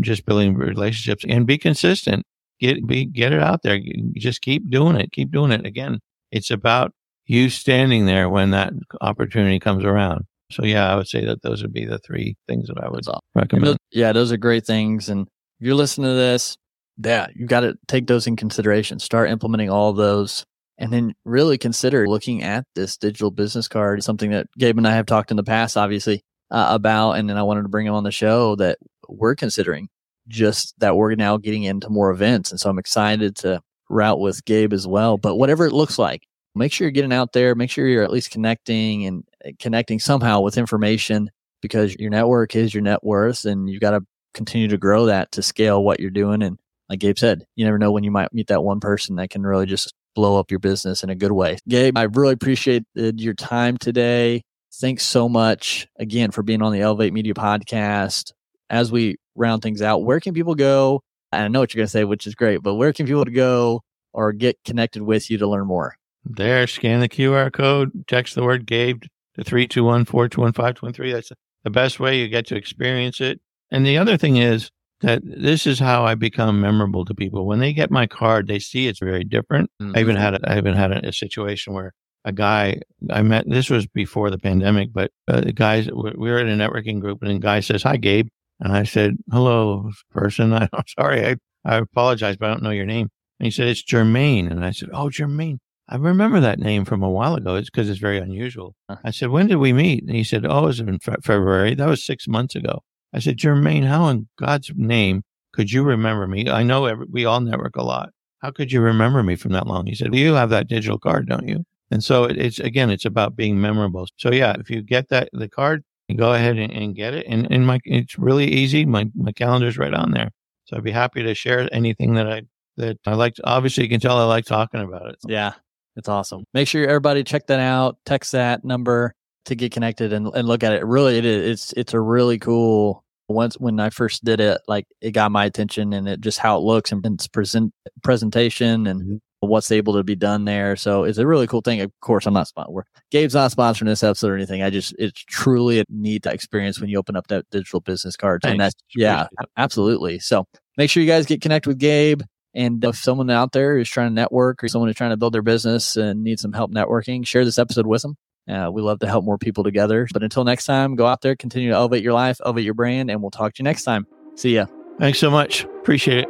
just 0.00 0.24
building 0.24 0.54
relationships 0.54 1.24
and 1.28 1.46
be 1.46 1.58
consistent. 1.58 2.24
Get, 2.60 2.86
be, 2.86 3.04
get 3.04 3.32
it 3.32 3.42
out 3.42 3.62
there. 3.62 3.78
Just 4.16 4.40
keep 4.40 4.70
doing 4.70 4.96
it. 4.96 5.12
Keep 5.12 5.30
doing 5.30 5.52
it. 5.52 5.64
Again, 5.64 6.00
it's 6.32 6.50
about 6.50 6.92
you 7.26 7.50
standing 7.50 8.06
there 8.06 8.28
when 8.28 8.50
that 8.50 8.72
opportunity 9.00 9.60
comes 9.60 9.84
around. 9.84 10.24
So 10.50 10.64
yeah, 10.64 10.90
I 10.90 10.96
would 10.96 11.08
say 11.08 11.24
that 11.24 11.42
those 11.42 11.62
would 11.62 11.72
be 11.72 11.84
the 11.84 11.98
three 11.98 12.36
things 12.46 12.68
that 12.68 12.82
I 12.82 12.88
would 12.88 13.04
recommend. 13.34 13.66
Those, 13.66 13.76
yeah, 13.90 14.12
those 14.12 14.32
are 14.32 14.36
great 14.36 14.64
things. 14.66 15.08
And 15.08 15.22
if 15.60 15.66
you're 15.66 15.74
listening 15.74 16.10
to 16.10 16.14
this, 16.14 16.56
yeah, 16.96 17.26
you 17.34 17.46
got 17.46 17.60
to 17.60 17.76
take 17.86 18.06
those 18.06 18.26
in 18.26 18.36
consideration. 18.36 18.98
Start 18.98 19.30
implementing 19.30 19.70
all 19.70 19.92
those 19.92 20.44
and 20.78 20.92
then 20.92 21.14
really 21.24 21.58
consider 21.58 22.08
looking 22.08 22.42
at 22.42 22.64
this 22.74 22.96
digital 22.96 23.30
business 23.30 23.68
card, 23.68 24.02
something 24.02 24.30
that 24.30 24.46
Gabe 24.58 24.78
and 24.78 24.86
I 24.86 24.94
have 24.94 25.06
talked 25.06 25.30
in 25.30 25.36
the 25.36 25.44
past, 25.44 25.76
obviously, 25.76 26.22
uh, 26.50 26.68
about. 26.70 27.12
And 27.12 27.28
then 27.28 27.36
I 27.36 27.42
wanted 27.42 27.62
to 27.62 27.68
bring 27.68 27.86
him 27.86 27.94
on 27.94 28.04
the 28.04 28.10
show 28.10 28.56
that 28.56 28.78
we're 29.08 29.34
considering 29.34 29.88
just 30.28 30.74
that 30.78 30.96
we're 30.96 31.14
now 31.14 31.36
getting 31.36 31.64
into 31.64 31.88
more 31.88 32.10
events. 32.10 32.50
And 32.50 32.60
so 32.60 32.70
I'm 32.70 32.78
excited 32.78 33.36
to 33.36 33.60
route 33.90 34.20
with 34.20 34.44
Gabe 34.44 34.72
as 34.72 34.86
well. 34.86 35.18
But 35.18 35.36
whatever 35.36 35.66
it 35.66 35.72
looks 35.72 35.98
like, 35.98 36.22
make 36.54 36.72
sure 36.72 36.86
you're 36.86 36.92
getting 36.92 37.12
out 37.12 37.32
there, 37.32 37.54
make 37.54 37.70
sure 37.70 37.86
you're 37.86 38.04
at 38.04 38.10
least 38.10 38.30
connecting 38.30 39.06
and 39.06 39.24
uh, 39.44 39.50
connecting 39.58 39.98
somehow 39.98 40.40
with 40.40 40.58
information 40.58 41.30
because 41.62 41.94
your 41.96 42.10
network 42.10 42.54
is 42.54 42.74
your 42.74 42.82
net 42.82 43.02
worth 43.02 43.44
and 43.44 43.68
you've 43.68 43.80
got 43.80 43.92
to 43.92 44.00
continue 44.34 44.68
to 44.68 44.78
grow 44.78 45.06
that 45.06 45.32
to 45.32 45.42
scale 45.42 45.82
what 45.82 46.00
you're 46.00 46.10
doing. 46.10 46.42
And 46.42 46.58
like 46.88 47.00
Gabe 47.00 47.18
said, 47.18 47.44
you 47.56 47.64
never 47.64 47.78
know 47.78 47.92
when 47.92 48.04
you 48.04 48.10
might 48.10 48.32
meet 48.32 48.48
that 48.48 48.62
one 48.62 48.80
person 48.80 49.16
that 49.16 49.30
can 49.30 49.42
really 49.42 49.66
just 49.66 49.92
blow 50.14 50.38
up 50.38 50.50
your 50.50 50.60
business 50.60 51.02
in 51.02 51.10
a 51.10 51.14
good 51.14 51.32
way. 51.32 51.58
Gabe, 51.68 51.96
I 51.96 52.04
really 52.04 52.32
appreciate 52.32 52.84
your 52.94 53.34
time 53.34 53.76
today. 53.76 54.42
Thanks 54.80 55.06
so 55.06 55.28
much 55.28 55.86
again 55.98 56.30
for 56.30 56.42
being 56.42 56.62
on 56.62 56.72
the 56.72 56.80
Elevate 56.80 57.12
Media 57.12 57.34
podcast. 57.34 58.32
As 58.70 58.92
we 58.92 59.16
round 59.34 59.62
things 59.62 59.80
out, 59.80 60.04
where 60.04 60.20
can 60.20 60.34
people 60.34 60.54
go? 60.54 61.02
I 61.32 61.46
know 61.48 61.60
what 61.60 61.74
you're 61.74 61.80
going 61.80 61.86
to 61.86 61.90
say, 61.90 62.04
which 62.04 62.26
is 62.26 62.34
great, 62.34 62.62
but 62.62 62.74
where 62.74 62.92
can 62.92 63.06
people 63.06 63.24
go 63.24 63.82
or 64.12 64.32
get 64.32 64.56
connected 64.64 65.02
with 65.02 65.30
you 65.30 65.38
to 65.38 65.48
learn 65.48 65.66
more? 65.66 65.97
There, 66.24 66.66
scan 66.66 67.00
the 67.00 67.08
QR 67.08 67.52
code, 67.52 67.90
text 68.06 68.34
the 68.34 68.42
word 68.42 68.66
Gabe 68.66 69.02
to 69.36 69.44
321 69.44 70.04
421 70.04 70.52
523. 70.52 71.12
That's 71.12 71.32
the 71.64 71.70
best 71.70 72.00
way 72.00 72.18
you 72.18 72.28
get 72.28 72.46
to 72.48 72.56
experience 72.56 73.20
it. 73.20 73.40
And 73.70 73.86
the 73.86 73.98
other 73.98 74.16
thing 74.16 74.36
is, 74.36 74.70
that 75.00 75.22
this 75.24 75.66
is 75.66 75.78
how 75.78 76.04
I 76.04 76.14
become 76.14 76.60
memorable 76.60 77.04
to 77.04 77.14
people. 77.14 77.46
When 77.46 77.60
they 77.60 77.72
get 77.72 77.90
my 77.90 78.06
card, 78.06 78.48
they 78.48 78.58
see 78.58 78.88
it's 78.88 78.98
very 78.98 79.24
different. 79.24 79.70
Mm-hmm. 79.80 79.96
I 79.96 80.00
even 80.00 80.16
had 80.16 80.34
a, 80.34 80.50
I 80.50 80.58
even 80.58 80.74
had 80.74 80.92
a, 80.92 81.08
a, 81.08 81.12
situation 81.12 81.72
where 81.72 81.92
a 82.24 82.32
guy 82.32 82.80
I 83.10 83.22
met. 83.22 83.48
This 83.48 83.70
was 83.70 83.86
before 83.86 84.30
the 84.30 84.38
pandemic, 84.38 84.92
but 84.92 85.12
uh, 85.28 85.42
the 85.42 85.52
guys 85.52 85.88
we 85.88 86.30
were 86.30 86.40
in 86.40 86.48
a 86.48 86.68
networking 86.68 87.00
group, 87.00 87.22
and 87.22 87.30
the 87.30 87.38
guy 87.38 87.60
says, 87.60 87.82
"Hi, 87.84 87.96
Gabe," 87.96 88.28
and 88.60 88.72
I 88.72 88.82
said, 88.82 89.16
"Hello, 89.30 89.90
person. 90.10 90.52
I, 90.54 90.68
am 90.72 90.84
sorry. 90.98 91.26
I 91.26 91.36
I 91.64 91.76
apologize, 91.76 92.36
but 92.36 92.50
I 92.50 92.52
don't 92.52 92.62
know 92.62 92.70
your 92.70 92.86
name." 92.86 93.08
And 93.38 93.46
he 93.46 93.50
said, 93.50 93.68
"It's 93.68 93.84
Jermaine," 93.84 94.50
and 94.50 94.64
I 94.64 94.72
said, 94.72 94.88
"Oh, 94.92 95.08
Jermaine." 95.08 95.58
I 95.88 95.96
remember 95.96 96.40
that 96.40 96.58
name 96.58 96.84
from 96.84 97.02
a 97.02 97.10
while 97.10 97.34
ago. 97.34 97.54
It's 97.54 97.70
because 97.70 97.88
it's 97.88 97.98
very 97.98 98.18
unusual. 98.18 98.74
Uh-huh. 98.88 99.00
I 99.04 99.10
said, 99.10 99.30
when 99.30 99.46
did 99.46 99.56
we 99.56 99.72
meet? 99.72 100.04
And 100.04 100.14
he 100.14 100.24
said, 100.24 100.44
oh, 100.44 100.64
it 100.64 100.66
was 100.66 100.80
in 100.80 100.98
fe- 100.98 101.16
February. 101.22 101.74
That 101.74 101.88
was 101.88 102.04
six 102.04 102.28
months 102.28 102.54
ago. 102.54 102.80
I 103.14 103.20
said, 103.20 103.38
Jermaine, 103.38 103.86
how 103.86 104.08
in 104.08 104.28
God's 104.38 104.70
name 104.76 105.22
could 105.54 105.72
you 105.72 105.82
remember 105.82 106.26
me? 106.26 106.50
I 106.50 106.62
know 106.62 106.84
every, 106.84 107.06
we 107.10 107.24
all 107.24 107.40
network 107.40 107.76
a 107.76 107.82
lot. 107.82 108.10
How 108.40 108.50
could 108.50 108.70
you 108.70 108.80
remember 108.82 109.22
me 109.22 109.34
from 109.34 109.52
that 109.52 109.66
long? 109.66 109.86
He 109.86 109.94
said, 109.94 110.10
well, 110.10 110.20
you 110.20 110.34
have 110.34 110.50
that 110.50 110.68
digital 110.68 110.98
card, 110.98 111.26
don't 111.28 111.48
you? 111.48 111.64
And 111.90 112.04
so 112.04 112.24
it, 112.24 112.36
it's, 112.36 112.58
again, 112.58 112.90
it's 112.90 113.06
about 113.06 113.34
being 113.34 113.58
memorable. 113.60 114.06
So 114.18 114.30
yeah, 114.30 114.56
if 114.60 114.68
you 114.68 114.82
get 114.82 115.08
that, 115.08 115.30
the 115.32 115.48
card, 115.48 115.84
go 116.14 116.34
ahead 116.34 116.58
and, 116.58 116.70
and 116.70 116.94
get 116.94 117.14
it. 117.14 117.24
And, 117.26 117.50
and 117.50 117.66
my, 117.66 117.80
it's 117.84 118.18
really 118.18 118.46
easy. 118.46 118.84
My, 118.84 119.06
my 119.14 119.32
calendar's 119.32 119.78
right 119.78 119.94
on 119.94 120.10
there. 120.10 120.30
So 120.66 120.76
I'd 120.76 120.84
be 120.84 120.90
happy 120.90 121.22
to 121.22 121.34
share 121.34 121.66
anything 121.72 122.14
that 122.14 122.30
I, 122.30 122.42
that 122.76 122.98
I 123.06 123.14
like. 123.14 123.36
Obviously, 123.42 123.84
you 123.84 123.90
can 123.90 124.00
tell 124.00 124.18
I 124.18 124.24
like 124.24 124.44
talking 124.44 124.82
about 124.82 125.08
it. 125.08 125.16
Yeah. 125.26 125.54
It's 125.98 126.08
awesome. 126.08 126.44
Make 126.54 126.68
sure 126.68 126.86
everybody 126.86 127.24
check 127.24 127.48
that 127.48 127.58
out. 127.58 127.98
Text 128.06 128.32
that 128.32 128.64
number 128.64 129.14
to 129.46 129.56
get 129.56 129.72
connected 129.72 130.12
and, 130.12 130.28
and 130.34 130.46
look 130.46 130.62
at 130.62 130.72
it. 130.72 130.86
Really, 130.86 131.18
it 131.18 131.24
is. 131.24 131.50
It's 131.50 131.72
it's 131.72 131.94
a 131.94 132.00
really 132.00 132.38
cool. 132.38 133.04
Once 133.28 133.56
when 133.56 133.78
I 133.78 133.90
first 133.90 134.24
did 134.24 134.40
it, 134.40 134.58
like 134.68 134.86
it 135.02 135.10
got 135.10 135.30
my 135.30 135.44
attention 135.44 135.92
and 135.92 136.08
it 136.08 136.20
just 136.22 136.38
how 136.38 136.56
it 136.56 136.60
looks 136.60 136.92
and 136.92 137.04
its 137.04 137.28
present 137.28 137.74
presentation 138.02 138.86
and 138.86 139.02
mm-hmm. 139.02 139.16
what's 139.40 139.70
able 139.70 139.92
to 139.94 140.02
be 140.02 140.14
done 140.14 140.46
there. 140.46 140.76
So 140.76 141.04
it's 141.04 141.18
a 141.18 141.26
really 141.26 141.46
cool 141.46 141.60
thing. 141.60 141.82
Of 141.82 141.92
course, 142.00 142.24
I'm 142.24 142.32
not 142.32 142.48
sponsored. 142.48 142.84
Gabe's 143.10 143.34
not 143.34 143.50
sponsoring 143.50 143.84
this 143.84 144.02
episode 144.02 144.30
or 144.30 144.36
anything. 144.36 144.62
I 144.62 144.70
just 144.70 144.94
it's 144.98 145.20
truly 145.24 145.80
a 145.80 145.84
neat 145.90 146.24
experience 146.24 146.80
when 146.80 146.88
you 146.88 146.98
open 146.98 147.16
up 147.16 147.26
that 147.26 147.44
digital 147.50 147.80
business 147.80 148.16
card. 148.16 148.42
And 148.44 148.60
that's 148.60 148.74
yeah, 148.94 149.26
absolutely. 149.58 150.20
So 150.20 150.46
make 150.78 150.88
sure 150.88 151.02
you 151.02 151.08
guys 151.08 151.26
get 151.26 151.42
connected 151.42 151.68
with 151.68 151.78
Gabe. 151.78 152.22
And 152.54 152.82
if 152.84 152.96
someone 152.96 153.30
out 153.30 153.52
there 153.52 153.78
is 153.78 153.88
trying 153.88 154.08
to 154.08 154.14
network 154.14 154.64
or 154.64 154.68
someone 154.68 154.88
is 154.88 154.96
trying 154.96 155.10
to 155.10 155.16
build 155.16 155.34
their 155.34 155.42
business 155.42 155.96
and 155.96 156.24
needs 156.24 156.42
some 156.42 156.52
help 156.52 156.72
networking, 156.72 157.26
share 157.26 157.44
this 157.44 157.58
episode 157.58 157.86
with 157.86 158.02
them. 158.02 158.16
Uh, 158.48 158.70
we 158.72 158.80
love 158.80 158.98
to 159.00 159.06
help 159.06 159.24
more 159.24 159.38
people 159.38 159.62
together. 159.62 160.08
But 160.12 160.22
until 160.22 160.44
next 160.44 160.64
time, 160.64 160.96
go 160.96 161.06
out 161.06 161.20
there, 161.20 161.36
continue 161.36 161.68
to 161.68 161.74
elevate 161.74 162.02
your 162.02 162.14
life, 162.14 162.40
elevate 162.44 162.64
your 162.64 162.74
brand, 162.74 163.10
and 163.10 163.20
we'll 163.20 163.30
talk 163.30 163.54
to 163.54 163.62
you 163.62 163.64
next 163.64 163.84
time. 163.84 164.06
See 164.36 164.54
ya. 164.54 164.66
Thanks 164.98 165.18
so 165.18 165.30
much. 165.30 165.64
Appreciate 165.64 166.18
it. 166.20 166.28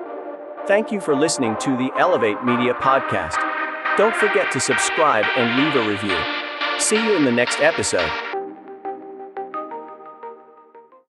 Thank 0.67 0.93
you 0.93 1.01
for 1.01 1.15
listening 1.15 1.57
to 1.61 1.77
the 1.77 1.91
Elevate 1.97 2.45
Media 2.45 2.75
Podcast. 2.75 3.37
Don't 3.97 4.15
forget 4.15 4.53
to 4.53 4.61
subscribe 4.61 5.25
and 5.37 5.63
leave 5.63 5.75
a 5.77 5.89
review. 5.89 6.19
See 6.79 7.03
you 7.03 7.17
in 7.17 7.25
the 7.25 7.33
next 7.33 7.61
episode. 7.61 8.11